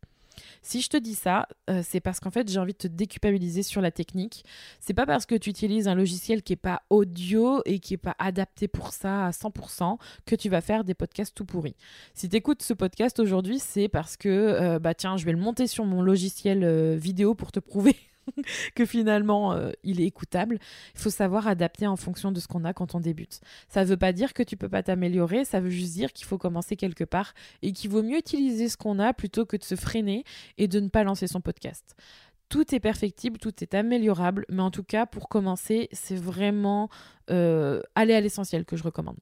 Si 0.62 0.82
je 0.82 0.90
te 0.90 0.98
dis 0.98 1.16
ça, 1.16 1.48
euh, 1.70 1.82
c'est 1.84 2.00
parce 2.00 2.20
qu'en 2.20 2.30
fait, 2.30 2.50
j'ai 2.50 2.60
envie 2.60 2.74
de 2.74 2.78
te 2.78 2.88
déculpabiliser 2.88 3.64
sur 3.64 3.82
la 3.82 3.92
technique. 3.92 4.46
C'est 4.80 4.94
pas 4.94 5.06
parce 5.06 5.26
que 5.26 5.36
tu 5.36 5.50
utilises 5.50 5.88
un 5.88 5.96
logiciel 5.96 6.44
qui 6.44 6.54
est 6.54 6.58
pas 6.58 6.84
audio 6.90 7.62
et 7.66 7.80
qui 7.80 7.96
est 7.96 7.98
pas 7.98 8.16
adapté 8.20 8.68
pour 8.68 8.94
ça 8.94 9.26
à 9.26 9.32
100% 9.32 9.98
que 10.26 10.36
tu 10.36 10.50
vas 10.50 10.62
faire 10.62 10.84
des 10.84 10.94
podcasts 10.94 11.36
tout 11.36 11.46
pourris. 11.46 11.76
Si 12.14 12.30
tu 12.30 12.36
écoutes 12.36 12.62
ce 12.62 12.74
podcast 12.74 13.20
aujourd'hui, 13.20 13.60
c'est 13.60 13.90
parce 13.90 14.18
que, 14.18 14.30
euh, 14.30 14.80
bah 14.80 14.94
tiens, 14.94 15.18
je 15.18 15.26
vais 15.26 15.32
le 15.32 15.40
monter 15.40 15.68
sur 15.68 15.86
mon 15.86 16.02
logiciel 16.02 16.96
vidéo 16.96 17.34
pour 17.36 17.52
te 17.52 17.60
prouver 17.60 17.96
que 18.76 18.86
finalement 18.86 19.54
euh, 19.54 19.72
il 19.84 20.02
est 20.02 20.06
écoutable. 20.06 20.60
Il 20.96 21.00
faut 21.00 21.10
savoir 21.10 21.48
adapter 21.48 21.88
en 21.88 21.96
fonction 21.96 22.32
de 22.32 22.40
ce 22.40 22.48
qu'on 22.48 22.64
a 22.66 22.74
quand 22.74 22.96
on 22.96 23.00
débute. 23.00 23.42
Ça 23.68 23.84
ne 23.84 23.90
veut 23.90 23.98
pas 23.98 24.14
dire 24.14 24.34
que 24.34 24.44
tu 24.44 24.58
peux 24.58 24.70
pas 24.70 24.84
t'améliorer, 24.84 25.46
ça 25.46 25.60
veut 25.60 25.70
juste 25.70 25.94
dire 25.94 26.14
qu'il 26.14 26.26
faut 26.26 26.38
commencer 26.38 26.76
quelque 26.76 27.04
part 27.04 27.34
et 27.62 27.72
qu'il 27.74 27.90
vaut 27.90 28.04
mieux 28.04 28.18
utiliser 28.18 28.70
ce 28.70 28.78
qu'on 28.78 29.00
a 29.00 29.14
plutôt 29.14 29.46
que 29.46 29.58
de 29.58 29.64
se 29.64 29.76
freiner 29.76 30.24
et 30.58 30.68
de 30.68 30.80
ne 30.80 30.90
pas 30.90 31.04
lancer 31.04 31.28
son 31.28 31.42
podcast. 31.42 31.96
Tout 32.50 32.76
est 32.76 32.82
perfectible, 32.82 33.38
tout 33.38 33.64
est 33.64 33.74
améliorable, 33.74 34.46
mais 34.50 34.62
en 34.62 34.72
tout 34.72 34.84
cas, 34.84 35.06
pour 35.06 35.30
commencer, 35.30 35.88
c'est 35.94 36.18
vraiment 36.18 36.90
euh, 37.30 37.82
aller 37.96 38.14
à 38.14 38.20
l'essentiel 38.20 38.66
que 38.66 38.76
je 38.76 38.84
recommande. 38.84 39.18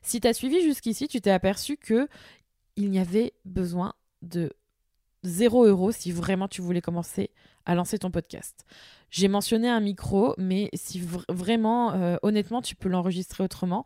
Si 0.00 0.18
tu 0.18 0.26
as 0.26 0.32
suivi 0.32 0.62
jusqu'ici, 0.62 1.08
tu 1.08 1.20
t'es 1.20 1.30
aperçu 1.30 1.76
que 1.76 2.08
il 2.76 2.90
n'y 2.90 2.98
avait 2.98 3.34
besoin 3.44 3.92
de 4.22 4.50
0 5.22 5.66
euros 5.66 5.92
si 5.92 6.12
vraiment 6.12 6.48
tu 6.48 6.62
voulais 6.62 6.80
commencer 6.80 7.30
à 7.66 7.74
lancer 7.74 7.98
ton 7.98 8.10
podcast. 8.10 8.64
J'ai 9.10 9.28
mentionné 9.28 9.68
un 9.68 9.80
micro, 9.80 10.34
mais 10.38 10.70
si 10.74 11.00
vraiment, 11.28 11.92
euh, 11.92 12.16
honnêtement, 12.22 12.62
tu 12.62 12.76
peux 12.76 12.88
l'enregistrer 12.88 13.42
autrement. 13.42 13.84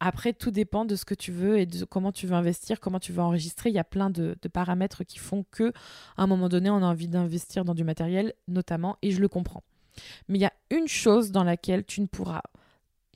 Après, 0.00 0.32
tout 0.32 0.50
dépend 0.50 0.84
de 0.84 0.96
ce 0.96 1.04
que 1.04 1.14
tu 1.14 1.32
veux 1.32 1.58
et 1.58 1.66
de 1.66 1.84
comment 1.84 2.12
tu 2.12 2.26
veux 2.26 2.34
investir, 2.34 2.80
comment 2.80 3.00
tu 3.00 3.12
veux 3.12 3.22
enregistrer. 3.22 3.70
Il 3.70 3.74
y 3.74 3.78
a 3.78 3.84
plein 3.84 4.10
de, 4.10 4.36
de 4.40 4.48
paramètres 4.48 5.04
qui 5.04 5.18
font 5.18 5.44
que, 5.50 5.72
à 6.16 6.22
un 6.22 6.26
moment 6.26 6.48
donné, 6.48 6.70
on 6.70 6.76
a 6.76 6.86
envie 6.86 7.08
d'investir 7.08 7.64
dans 7.64 7.74
du 7.74 7.84
matériel, 7.84 8.34
notamment, 8.48 8.96
et 9.02 9.10
je 9.10 9.20
le 9.20 9.28
comprends. 9.28 9.62
Mais 10.28 10.38
il 10.38 10.42
y 10.42 10.46
a 10.46 10.52
une 10.70 10.88
chose 10.88 11.30
dans 11.30 11.44
laquelle 11.44 11.84
tu 11.84 12.00
ne 12.00 12.06
pourras, 12.06 12.42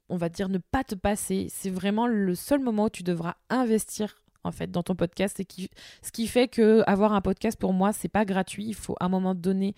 on 0.08 0.16
va 0.16 0.28
dire, 0.28 0.48
ne 0.48 0.58
pas 0.58 0.84
te 0.84 0.94
passer. 0.94 1.48
C'est 1.50 1.70
vraiment 1.70 2.06
le 2.06 2.34
seul 2.34 2.60
moment 2.60 2.84
où 2.84 2.90
tu 2.90 3.02
devras 3.02 3.34
investir 3.50 4.22
en 4.44 4.52
fait 4.52 4.70
dans 4.70 4.82
ton 4.82 4.94
podcast 4.94 5.40
et 5.40 5.44
qui, 5.44 5.70
ce 6.02 6.12
qui 6.12 6.26
fait 6.26 6.48
que 6.48 6.82
avoir 6.86 7.12
un 7.12 7.20
podcast 7.20 7.58
pour 7.58 7.72
moi 7.72 7.92
c'est 7.92 8.08
pas 8.08 8.24
gratuit 8.24 8.66
il 8.66 8.74
faut 8.74 8.96
à 9.00 9.06
un 9.06 9.08
moment 9.08 9.34
donné 9.34 9.74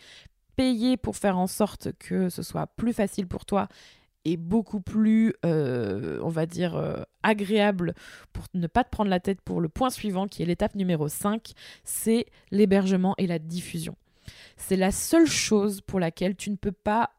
payer 0.56 0.96
pour 0.96 1.16
faire 1.16 1.38
en 1.38 1.46
sorte 1.46 1.92
que 1.98 2.28
ce 2.28 2.42
soit 2.42 2.66
plus 2.66 2.92
facile 2.92 3.26
pour 3.26 3.44
toi 3.44 3.68
et 4.24 4.36
beaucoup 4.36 4.80
plus 4.80 5.34
euh, 5.46 6.20
on 6.22 6.28
va 6.28 6.44
dire 6.46 6.76
euh, 6.76 7.02
agréable 7.22 7.94
pour 8.32 8.44
ne 8.52 8.66
pas 8.66 8.84
te 8.84 8.90
prendre 8.90 9.10
la 9.10 9.20
tête 9.20 9.40
pour 9.40 9.60
le 9.60 9.68
point 9.68 9.90
suivant 9.90 10.28
qui 10.28 10.42
est 10.42 10.46
l'étape 10.46 10.74
numéro 10.74 11.08
5 11.08 11.52
c'est 11.84 12.26
l'hébergement 12.50 13.14
et 13.16 13.26
la 13.26 13.38
diffusion 13.38 13.96
c'est 14.56 14.76
la 14.76 14.90
seule 14.90 15.26
chose 15.26 15.80
pour 15.80 16.00
laquelle 16.00 16.36
tu 16.36 16.50
ne 16.50 16.56
peux 16.56 16.72
pas 16.72 17.10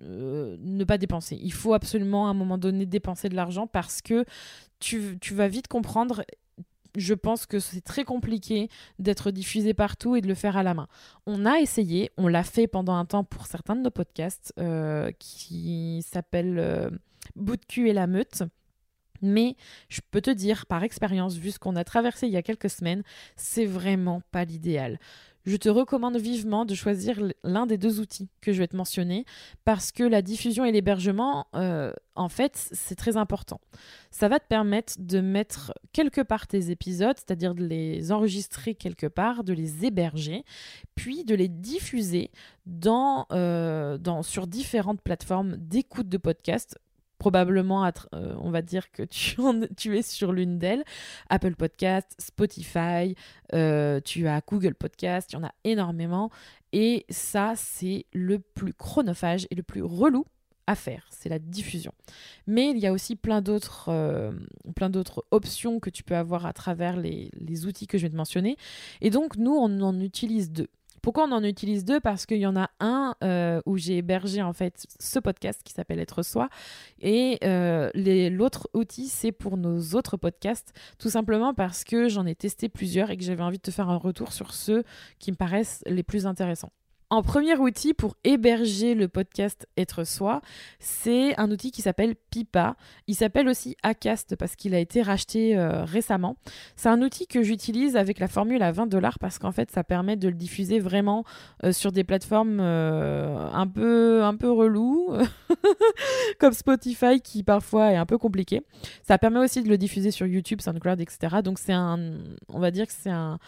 euh, 0.00 0.56
ne 0.60 0.82
pas 0.82 0.98
dépenser. 0.98 1.38
Il 1.40 1.52
faut 1.52 1.74
absolument 1.74 2.26
à 2.26 2.30
un 2.30 2.34
moment 2.34 2.58
donné 2.58 2.86
dépenser 2.86 3.28
de 3.28 3.36
l'argent 3.36 3.68
parce 3.68 4.02
que 4.02 4.24
tu, 4.80 5.16
tu, 5.20 5.32
vas 5.32 5.46
vite 5.46 5.68
comprendre 5.68 6.24
je 6.96 7.14
pense 7.14 7.46
que 7.46 7.58
c'est 7.58 7.80
très 7.80 8.04
compliqué 8.04 8.68
d'être 8.98 9.30
diffusé 9.30 9.74
partout 9.74 10.16
et 10.16 10.20
de 10.20 10.28
le 10.28 10.34
faire 10.34 10.56
à 10.56 10.62
la 10.62 10.74
main. 10.74 10.88
On 11.26 11.46
a 11.46 11.58
essayé, 11.58 12.10
on 12.16 12.28
l'a 12.28 12.44
fait 12.44 12.66
pendant 12.66 12.94
un 12.94 13.04
temps 13.04 13.24
pour 13.24 13.46
certains 13.46 13.76
de 13.76 13.82
nos 13.82 13.90
podcasts 13.90 14.52
euh, 14.58 15.10
qui 15.18 16.04
s'appellent 16.06 16.58
euh, 16.58 16.90
Bout 17.36 17.56
de 17.56 17.64
cul 17.64 17.88
et 17.88 17.92
la 17.92 18.06
meute. 18.06 18.42
Mais 19.22 19.56
je 19.88 20.00
peux 20.10 20.22
te 20.22 20.30
dire 20.30 20.66
par 20.66 20.82
expérience, 20.82 21.36
vu 21.36 21.50
ce 21.50 21.58
qu'on 21.58 21.76
a 21.76 21.84
traversé 21.84 22.26
il 22.26 22.32
y 22.32 22.38
a 22.38 22.42
quelques 22.42 22.70
semaines, 22.70 23.02
c'est 23.36 23.66
vraiment 23.66 24.22
pas 24.32 24.44
l'idéal 24.44 24.98
je 25.44 25.56
te 25.56 25.68
recommande 25.68 26.16
vivement 26.16 26.64
de 26.64 26.74
choisir 26.74 27.20
l'un 27.42 27.66
des 27.66 27.78
deux 27.78 28.00
outils 28.00 28.28
que 28.40 28.52
je 28.52 28.58
vais 28.58 28.68
te 28.68 28.76
mentionner 28.76 29.24
parce 29.64 29.92
que 29.92 30.02
la 30.02 30.22
diffusion 30.22 30.64
et 30.64 30.72
l'hébergement, 30.72 31.46
euh, 31.54 31.92
en 32.14 32.28
fait, 32.28 32.52
c'est 32.72 32.96
très 32.96 33.16
important. 33.16 33.60
Ça 34.10 34.28
va 34.28 34.38
te 34.38 34.46
permettre 34.46 34.94
de 34.98 35.20
mettre 35.20 35.72
quelque 35.92 36.20
part 36.20 36.46
tes 36.46 36.70
épisodes, 36.70 37.16
c'est-à-dire 37.16 37.54
de 37.54 37.64
les 37.64 38.12
enregistrer 38.12 38.74
quelque 38.74 39.06
part, 39.06 39.44
de 39.44 39.52
les 39.52 39.86
héberger, 39.86 40.44
puis 40.94 41.24
de 41.24 41.34
les 41.34 41.48
diffuser 41.48 42.30
euh, 43.32 44.22
sur 44.22 44.46
différentes 44.46 45.00
plateformes 45.00 45.56
d'écoute 45.56 46.08
de 46.08 46.18
podcasts 46.18 46.78
probablement, 47.20 47.84
euh, 47.84 48.34
on 48.40 48.50
va 48.50 48.62
dire 48.62 48.90
que 48.90 49.04
tu, 49.04 49.36
tu 49.76 49.96
es 49.96 50.02
sur 50.02 50.32
l'une 50.32 50.58
d'elles. 50.58 50.82
Apple 51.28 51.54
Podcast, 51.54 52.16
Spotify, 52.18 53.14
euh, 53.54 54.00
tu 54.00 54.26
as 54.26 54.40
Google 54.40 54.74
Podcast, 54.74 55.30
il 55.32 55.36
y 55.36 55.38
en 55.38 55.44
a 55.44 55.52
énormément. 55.62 56.30
Et 56.72 57.04
ça, 57.10 57.52
c'est 57.56 58.06
le 58.12 58.40
plus 58.40 58.72
chronophage 58.72 59.46
et 59.50 59.54
le 59.54 59.62
plus 59.62 59.82
relou 59.82 60.24
à 60.66 60.74
faire, 60.74 61.06
c'est 61.10 61.28
la 61.28 61.38
diffusion. 61.38 61.92
Mais 62.46 62.70
il 62.70 62.78
y 62.78 62.86
a 62.86 62.92
aussi 62.92 63.16
plein 63.16 63.42
d'autres, 63.42 63.88
euh, 63.88 64.32
options 65.30 65.80
que 65.80 65.90
tu 65.90 66.02
peux 66.04 66.14
avoir 66.16 66.46
à 66.46 66.52
travers 66.52 66.96
les, 66.96 67.30
les, 67.34 67.66
outils 67.66 67.88
que 67.88 67.98
je 67.98 68.04
vais 68.04 68.10
te 68.10 68.16
mentionner. 68.16 68.56
Et 69.00 69.10
donc, 69.10 69.36
nous, 69.36 69.52
on 69.52 69.80
en 69.80 70.00
utilise 70.00 70.52
deux. 70.52 70.68
Pourquoi 71.02 71.24
on 71.24 71.32
en 71.32 71.44
utilise 71.44 71.84
deux? 71.84 72.00
Parce 72.00 72.26
qu'il 72.26 72.38
y 72.38 72.46
en 72.46 72.56
a 72.56 72.70
un 72.80 73.14
euh, 73.22 73.60
où 73.66 73.76
j'ai 73.76 73.98
hébergé 73.98 74.42
en 74.42 74.52
fait 74.52 74.86
ce 74.98 75.18
podcast 75.18 75.62
qui 75.64 75.72
s'appelle 75.72 75.98
Être 75.98 76.22
Soi. 76.22 76.48
Et 77.00 77.38
euh, 77.44 77.90
l'autre 78.30 78.68
outil 78.74 79.08
c'est 79.08 79.32
pour 79.32 79.56
nos 79.56 79.80
autres 79.94 80.16
podcasts. 80.16 80.72
Tout 80.98 81.10
simplement 81.10 81.54
parce 81.54 81.84
que 81.84 82.08
j'en 82.08 82.26
ai 82.26 82.34
testé 82.34 82.68
plusieurs 82.68 83.10
et 83.10 83.16
que 83.16 83.24
j'avais 83.24 83.42
envie 83.42 83.58
de 83.58 83.62
te 83.62 83.70
faire 83.70 83.88
un 83.88 83.96
retour 83.96 84.32
sur 84.32 84.52
ceux 84.52 84.84
qui 85.18 85.30
me 85.30 85.36
paraissent 85.36 85.82
les 85.86 86.02
plus 86.02 86.26
intéressants. 86.26 86.70
En 87.12 87.22
premier 87.22 87.56
outil 87.56 87.92
pour 87.92 88.16
héberger 88.22 88.94
le 88.94 89.08
podcast 89.08 89.66
Être 89.76 90.04
Soi, 90.04 90.42
c'est 90.78 91.36
un 91.40 91.50
outil 91.50 91.72
qui 91.72 91.82
s'appelle 91.82 92.14
Pipa. 92.14 92.76
Il 93.08 93.16
s'appelle 93.16 93.48
aussi 93.48 93.76
Acast 93.82 94.36
parce 94.36 94.54
qu'il 94.54 94.76
a 94.76 94.78
été 94.78 95.02
racheté 95.02 95.58
euh, 95.58 95.82
récemment. 95.82 96.36
C'est 96.76 96.88
un 96.88 97.02
outil 97.02 97.26
que 97.26 97.42
j'utilise 97.42 97.96
avec 97.96 98.20
la 98.20 98.28
formule 98.28 98.62
à 98.62 98.70
20 98.70 98.86
dollars 98.86 99.18
parce 99.18 99.40
qu'en 99.40 99.50
fait, 99.50 99.72
ça 99.72 99.82
permet 99.82 100.16
de 100.16 100.28
le 100.28 100.34
diffuser 100.34 100.78
vraiment 100.78 101.24
euh, 101.64 101.72
sur 101.72 101.90
des 101.90 102.04
plateformes 102.04 102.60
euh, 102.60 103.44
un 103.52 103.66
peu 103.66 104.22
un 104.22 104.36
comme 106.38 106.52
Spotify 106.52 107.20
qui 107.20 107.42
parfois 107.42 107.90
est 107.90 107.96
un 107.96 108.06
peu 108.06 108.18
compliqué. 108.18 108.62
Ça 109.02 109.18
permet 109.18 109.40
aussi 109.40 109.64
de 109.64 109.68
le 109.68 109.78
diffuser 109.78 110.12
sur 110.12 110.28
YouTube, 110.28 110.60
SoundCloud, 110.60 111.00
etc. 111.00 111.38
Donc 111.42 111.58
c'est 111.58 111.72
un, 111.72 111.98
on 112.48 112.60
va 112.60 112.70
dire 112.70 112.86
que 112.86 112.92
c'est 112.92 113.10
un 113.10 113.40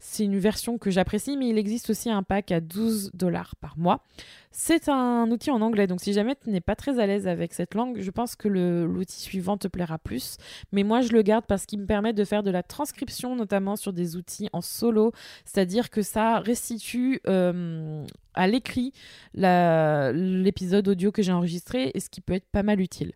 c'est 0.00 0.24
une 0.24 0.38
version 0.38 0.78
que 0.78 0.90
j'apprécie, 0.90 1.36
mais 1.36 1.48
il 1.50 1.58
existe 1.58 1.90
aussi 1.90 2.10
un 2.10 2.22
pack 2.22 2.50
à 2.52 2.60
12 2.60 3.10
dollars 3.12 3.54
par 3.56 3.76
mois. 3.78 4.02
C'est 4.50 4.88
un 4.88 5.30
outil 5.30 5.50
en 5.50 5.60
anglais, 5.60 5.86
donc 5.86 6.00
si 6.00 6.12
jamais 6.12 6.34
tu 6.34 6.50
n'es 6.50 6.62
pas 6.62 6.74
très 6.74 6.98
à 6.98 7.06
l'aise 7.06 7.28
avec 7.28 7.52
cette 7.52 7.74
langue, 7.74 8.00
je 8.00 8.10
pense 8.10 8.34
que 8.34 8.48
l'outil 8.48 9.20
suivant 9.20 9.58
te 9.58 9.68
plaira 9.68 9.98
plus. 9.98 10.38
Mais 10.72 10.82
moi, 10.82 11.02
je 11.02 11.12
le 11.12 11.22
garde 11.22 11.44
parce 11.46 11.66
qu'il 11.66 11.80
me 11.80 11.86
permet 11.86 12.12
de 12.14 12.24
faire 12.24 12.42
de 12.42 12.50
la 12.50 12.62
transcription, 12.62 13.36
notamment 13.36 13.76
sur 13.76 13.92
des 13.92 14.16
outils 14.16 14.48
en 14.52 14.62
solo, 14.62 15.12
c'est-à-dire 15.44 15.90
que 15.90 16.02
ça 16.02 16.40
restitue 16.40 17.20
euh, 17.28 18.04
à 18.34 18.48
l'écrit 18.48 18.92
l'épisode 19.34 20.88
audio 20.88 21.12
que 21.12 21.22
j'ai 21.22 21.32
enregistré, 21.32 21.92
et 21.94 22.00
ce 22.00 22.08
qui 22.08 22.22
peut 22.22 22.34
être 22.34 22.48
pas 22.50 22.62
mal 22.62 22.80
utile. 22.80 23.12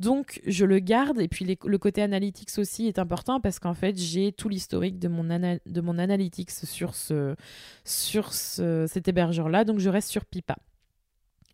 Donc, 0.00 0.40
je 0.46 0.64
le 0.64 0.80
garde. 0.80 1.20
Et 1.20 1.28
puis, 1.28 1.44
le 1.44 1.78
côté 1.78 2.02
analytics 2.02 2.50
aussi 2.58 2.86
est 2.86 2.98
important 2.98 3.40
parce 3.40 3.58
qu'en 3.58 3.74
fait, 3.74 3.96
j'ai 3.96 4.32
tout 4.32 4.48
l'historique 4.48 4.98
de, 4.98 5.08
mon 5.08 5.98
analytics 5.98 6.50
sur 6.50 6.94
cet 6.94 9.08
hébergeur-là. 9.08 9.64
Donc, 9.64 9.78
je 9.78 9.88
reste 9.88 10.10
sur 10.10 10.24
Pipa. 10.24 10.56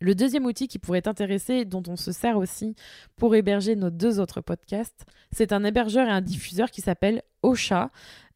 Le 0.02 0.14
deuxième 0.14 0.46
outil 0.46 0.66
qui 0.66 0.78
pourrait 0.78 1.02
t'intéresser, 1.02 1.66
dont 1.66 1.82
on 1.86 1.96
se 1.96 2.10
sert 2.10 2.38
aussi 2.38 2.74
pour 3.16 3.34
héberger 3.34 3.76
nos 3.76 3.90
deux 3.90 4.18
autres 4.18 4.40
podcasts, 4.40 5.04
c'est 5.30 5.52
un 5.52 5.62
hébergeur 5.62 6.08
et 6.08 6.10
un 6.10 6.22
diffuseur 6.22 6.70
qui 6.70 6.80
s'appelle 6.80 7.22
Ocha. 7.42 7.90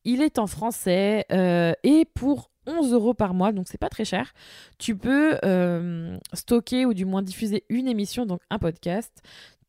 Il 0.04 0.20
est 0.20 0.38
en 0.38 0.46
français 0.46 1.24
euh, 1.32 1.72
et 1.82 2.04
pour 2.04 2.50
11 2.66 2.92
euros 2.92 3.14
par 3.14 3.32
mois, 3.32 3.52
donc 3.52 3.68
c'est 3.68 3.78
pas 3.78 3.88
très 3.88 4.04
cher. 4.04 4.34
Tu 4.78 4.96
peux 4.96 5.38
euh, 5.44 6.18
stocker 6.34 6.84
ou 6.84 6.92
du 6.92 7.06
moins 7.06 7.22
diffuser 7.22 7.64
une 7.70 7.88
émission, 7.88 8.26
donc 8.26 8.42
un 8.50 8.58
podcast. 8.58 9.22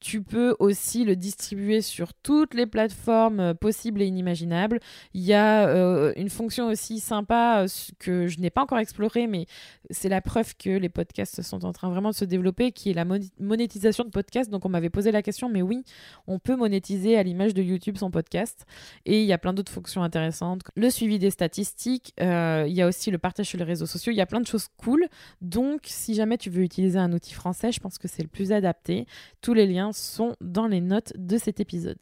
Tu 0.05 0.21
peux 0.21 0.55
aussi 0.59 1.03
le 1.03 1.15
distribuer 1.15 1.81
sur 1.81 2.13
toutes 2.13 2.53
les 2.53 2.67
plateformes 2.67 3.39
euh, 3.39 3.53
possibles 3.55 4.03
et 4.03 4.05
inimaginables. 4.05 4.79
Il 5.15 5.23
y 5.23 5.33
a 5.33 5.67
euh, 5.67 6.13
une 6.15 6.29
fonction 6.29 6.67
aussi 6.67 6.99
sympa 6.99 7.63
euh, 7.63 7.67
que 7.97 8.27
je 8.27 8.39
n'ai 8.39 8.51
pas 8.51 8.61
encore 8.61 8.77
explorée, 8.77 9.25
mais 9.25 9.47
c'est 9.89 10.07
la 10.07 10.21
preuve 10.21 10.55
que 10.57 10.69
les 10.69 10.89
podcasts 10.89 11.41
sont 11.41 11.65
en 11.65 11.73
train 11.73 11.89
vraiment 11.89 12.11
de 12.11 12.15
se 12.15 12.23
développer, 12.23 12.71
qui 12.71 12.91
est 12.91 12.93
la 12.93 13.03
monétisation 13.39 14.03
de 14.03 14.11
podcasts. 14.11 14.51
Donc 14.51 14.63
on 14.63 14.69
m'avait 14.69 14.91
posé 14.91 15.11
la 15.11 15.23
question, 15.23 15.49
mais 15.49 15.63
oui, 15.63 15.83
on 16.27 16.37
peut 16.37 16.55
monétiser 16.55 17.17
à 17.17 17.23
l'image 17.23 17.55
de 17.55 17.63
YouTube 17.63 17.97
son 17.97 18.11
podcast. 18.11 18.67
Et 19.07 19.21
il 19.21 19.25
y 19.25 19.33
a 19.33 19.39
plein 19.39 19.53
d'autres 19.53 19.71
fonctions 19.71 20.03
intéressantes. 20.03 20.61
Le 20.75 20.91
suivi 20.91 21.17
des 21.17 21.31
statistiques, 21.31 22.13
il 22.19 22.73
y 22.73 22.81
a 22.83 22.87
aussi 22.87 23.09
le 23.09 23.17
partage 23.17 23.47
sur 23.47 23.57
les 23.57 23.63
réseaux 23.63 23.87
sociaux. 23.87 24.11
Il 24.11 24.17
y 24.17 24.21
a 24.21 24.27
plein 24.27 24.41
de 24.41 24.45
choses 24.45 24.67
cool. 24.77 25.07
Donc 25.41 25.81
si 25.85 26.13
jamais 26.13 26.37
tu 26.37 26.51
veux 26.51 26.61
utiliser 26.61 26.99
un 26.99 27.11
outil 27.11 27.33
français, 27.33 27.71
je 27.71 27.79
pense 27.79 27.97
que 27.97 28.07
c'est 28.07 28.21
le 28.21 28.29
plus 28.29 28.51
adapté. 28.51 29.07
Tous 29.41 29.55
les 29.55 29.65
liens 29.65 29.93
sont 29.95 30.36
dans 30.41 30.67
les 30.67 30.81
notes 30.81 31.13
de 31.15 31.38
cet 31.38 31.60
épisode. 31.60 31.97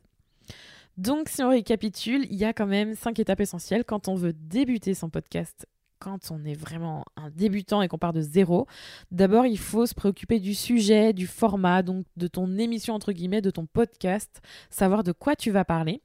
Donc 0.97 1.29
si 1.29 1.41
on 1.41 1.49
récapitule, 1.49 2.25
il 2.29 2.35
y 2.35 2.45
a 2.45 2.53
quand 2.53 2.67
même 2.67 2.95
cinq 2.95 3.19
étapes 3.19 3.39
essentielles 3.39 3.83
quand 3.83 4.07
on 4.07 4.15
veut 4.15 4.33
débuter 4.33 4.93
son 4.93 5.09
podcast 5.09 5.65
quand 6.03 6.31
on 6.31 6.43
est 6.43 6.53
vraiment 6.53 7.05
un 7.15 7.29
débutant 7.29 7.81
et 7.81 7.87
qu'on 7.87 7.97
part 7.97 8.11
de 8.11 8.21
zéro, 8.21 8.67
d'abord 9.11 9.45
il 9.45 9.57
faut 9.57 9.85
se 9.85 9.95
préoccuper 9.95 10.39
du 10.41 10.53
sujet, 10.53 11.13
du 11.13 11.27
format, 11.27 11.81
donc 11.81 12.05
de 12.17 12.27
ton 12.27 12.57
émission 12.57 12.93
entre 12.93 13.13
guillemets, 13.13 13.41
de 13.41 13.49
ton 13.49 13.65
podcast, 13.65 14.41
savoir 14.69 15.03
de 15.03 15.13
quoi 15.13 15.37
tu 15.37 15.49
vas 15.49 15.63
parler. 15.63 16.01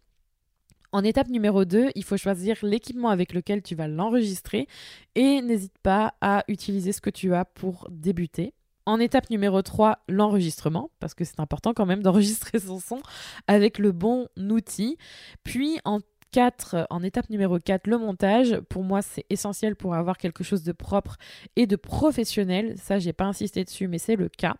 En 0.92 1.02
étape 1.02 1.28
numéro 1.28 1.64
2, 1.64 1.90
il 1.96 2.04
faut 2.04 2.16
choisir 2.16 2.56
l'équipement 2.62 3.10
avec 3.10 3.34
lequel 3.34 3.60
tu 3.60 3.74
vas 3.74 3.88
l'enregistrer 3.88 4.68
et 5.16 5.42
n'hésite 5.42 5.76
pas 5.82 6.14
à 6.20 6.44
utiliser 6.48 6.92
ce 6.92 7.00
que 7.00 7.10
tu 7.10 7.34
as 7.34 7.44
pour 7.44 7.88
débuter. 7.90 8.54
En 8.88 9.00
étape 9.00 9.28
numéro 9.28 9.60
3, 9.60 9.98
l'enregistrement, 10.08 10.90
parce 10.98 11.12
que 11.12 11.22
c'est 11.22 11.40
important 11.40 11.74
quand 11.74 11.84
même 11.84 12.02
d'enregistrer 12.02 12.58
son 12.58 12.80
son 12.80 13.02
avec 13.46 13.78
le 13.78 13.92
bon 13.92 14.28
outil. 14.38 14.96
Puis 15.44 15.78
en 15.84 15.98
4, 16.32 16.86
en 16.88 17.02
étape 17.02 17.28
numéro 17.28 17.58
4, 17.58 17.86
le 17.86 17.98
montage. 17.98 18.58
Pour 18.70 18.84
moi, 18.84 19.02
c'est 19.02 19.26
essentiel 19.28 19.76
pour 19.76 19.94
avoir 19.94 20.16
quelque 20.16 20.42
chose 20.42 20.62
de 20.62 20.72
propre 20.72 21.18
et 21.54 21.66
de 21.66 21.76
professionnel. 21.76 22.76
Ça, 22.78 22.98
j'ai 22.98 23.12
pas 23.12 23.26
insisté 23.26 23.62
dessus, 23.62 23.88
mais 23.88 23.98
c'est 23.98 24.16
le 24.16 24.30
cas. 24.30 24.56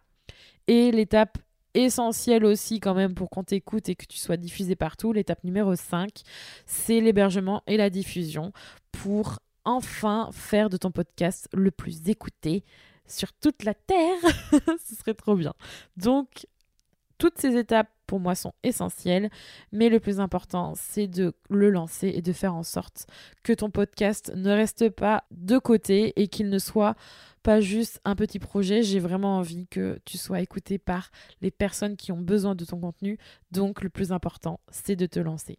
Et 0.67 0.91
l'étape 0.91 1.39
essentielle 1.73 2.45
aussi 2.45 2.81
quand 2.81 2.95
même 2.95 3.15
pour 3.15 3.31
qu'on 3.31 3.45
t'écoute 3.45 3.89
et 3.89 3.95
que 3.95 4.05
tu 4.05 4.19
sois 4.19 4.37
diffusé 4.37 4.77
partout, 4.77 5.15
l'étape 5.15 5.43
numéro 5.43 5.75
5, 5.75 6.11
c'est 6.67 7.01
l'hébergement 7.01 7.63
et 7.67 7.79
la 7.79 7.89
diffusion 7.89 8.53
pour 8.93 9.39
enfin 9.65 10.29
faire 10.33 10.69
de 10.69 10.77
ton 10.77 10.91
podcast 10.91 11.49
le 11.55 11.71
plus 11.71 12.11
écouté 12.11 12.63
sur 13.09 13.33
toute 13.33 13.65
la 13.65 13.75
Terre. 13.75 14.19
Ce 14.87 14.95
serait 14.95 15.15
trop 15.15 15.35
bien. 15.35 15.55
Donc, 15.97 16.47
toutes 17.19 17.39
ces 17.39 17.57
étapes 17.57 17.91
pour 18.07 18.21
moi 18.21 18.35
sont 18.35 18.55
essentielles, 18.63 19.29
mais 19.73 19.89
le 19.89 20.01
plus 20.01 20.21
important, 20.21 20.73
c'est 20.77 21.09
de 21.09 21.35
le 21.51 21.69
lancer 21.69 22.09
et 22.09 22.23
de 22.23 22.33
faire 22.33 22.55
en 22.55 22.63
sorte 22.63 23.07
que 23.43 23.53
ton 23.53 23.71
podcast 23.71 24.33
ne 24.35 24.51
reste 24.51 24.89
pas 24.89 25.25
de 25.31 25.59
côté 25.59 26.13
et 26.21 26.29
qu'il 26.29 26.49
ne 26.49 26.59
soit 26.59 26.95
pas 27.43 27.61
juste 27.61 28.01
un 28.05 28.17
petit 28.17 28.39
projet. 28.39 28.83
J'ai 28.83 29.01
vraiment 29.01 29.37
envie 29.39 29.67
que 29.67 30.01
tu 30.05 30.17
sois 30.17 30.41
écouté 30.41 30.79
par 30.79 31.11
les 31.43 31.51
personnes 31.51 31.97
qui 31.97 32.13
ont 32.13 32.21
besoin 32.21 32.55
de 32.55 32.65
ton 32.65 32.81
contenu. 32.81 33.19
Donc 33.51 33.83
le 33.83 33.91
plus 33.91 34.13
important, 34.13 34.61
c'est 34.71 34.97
de 34.97 35.07
te 35.07 35.21
lancer. 35.21 35.59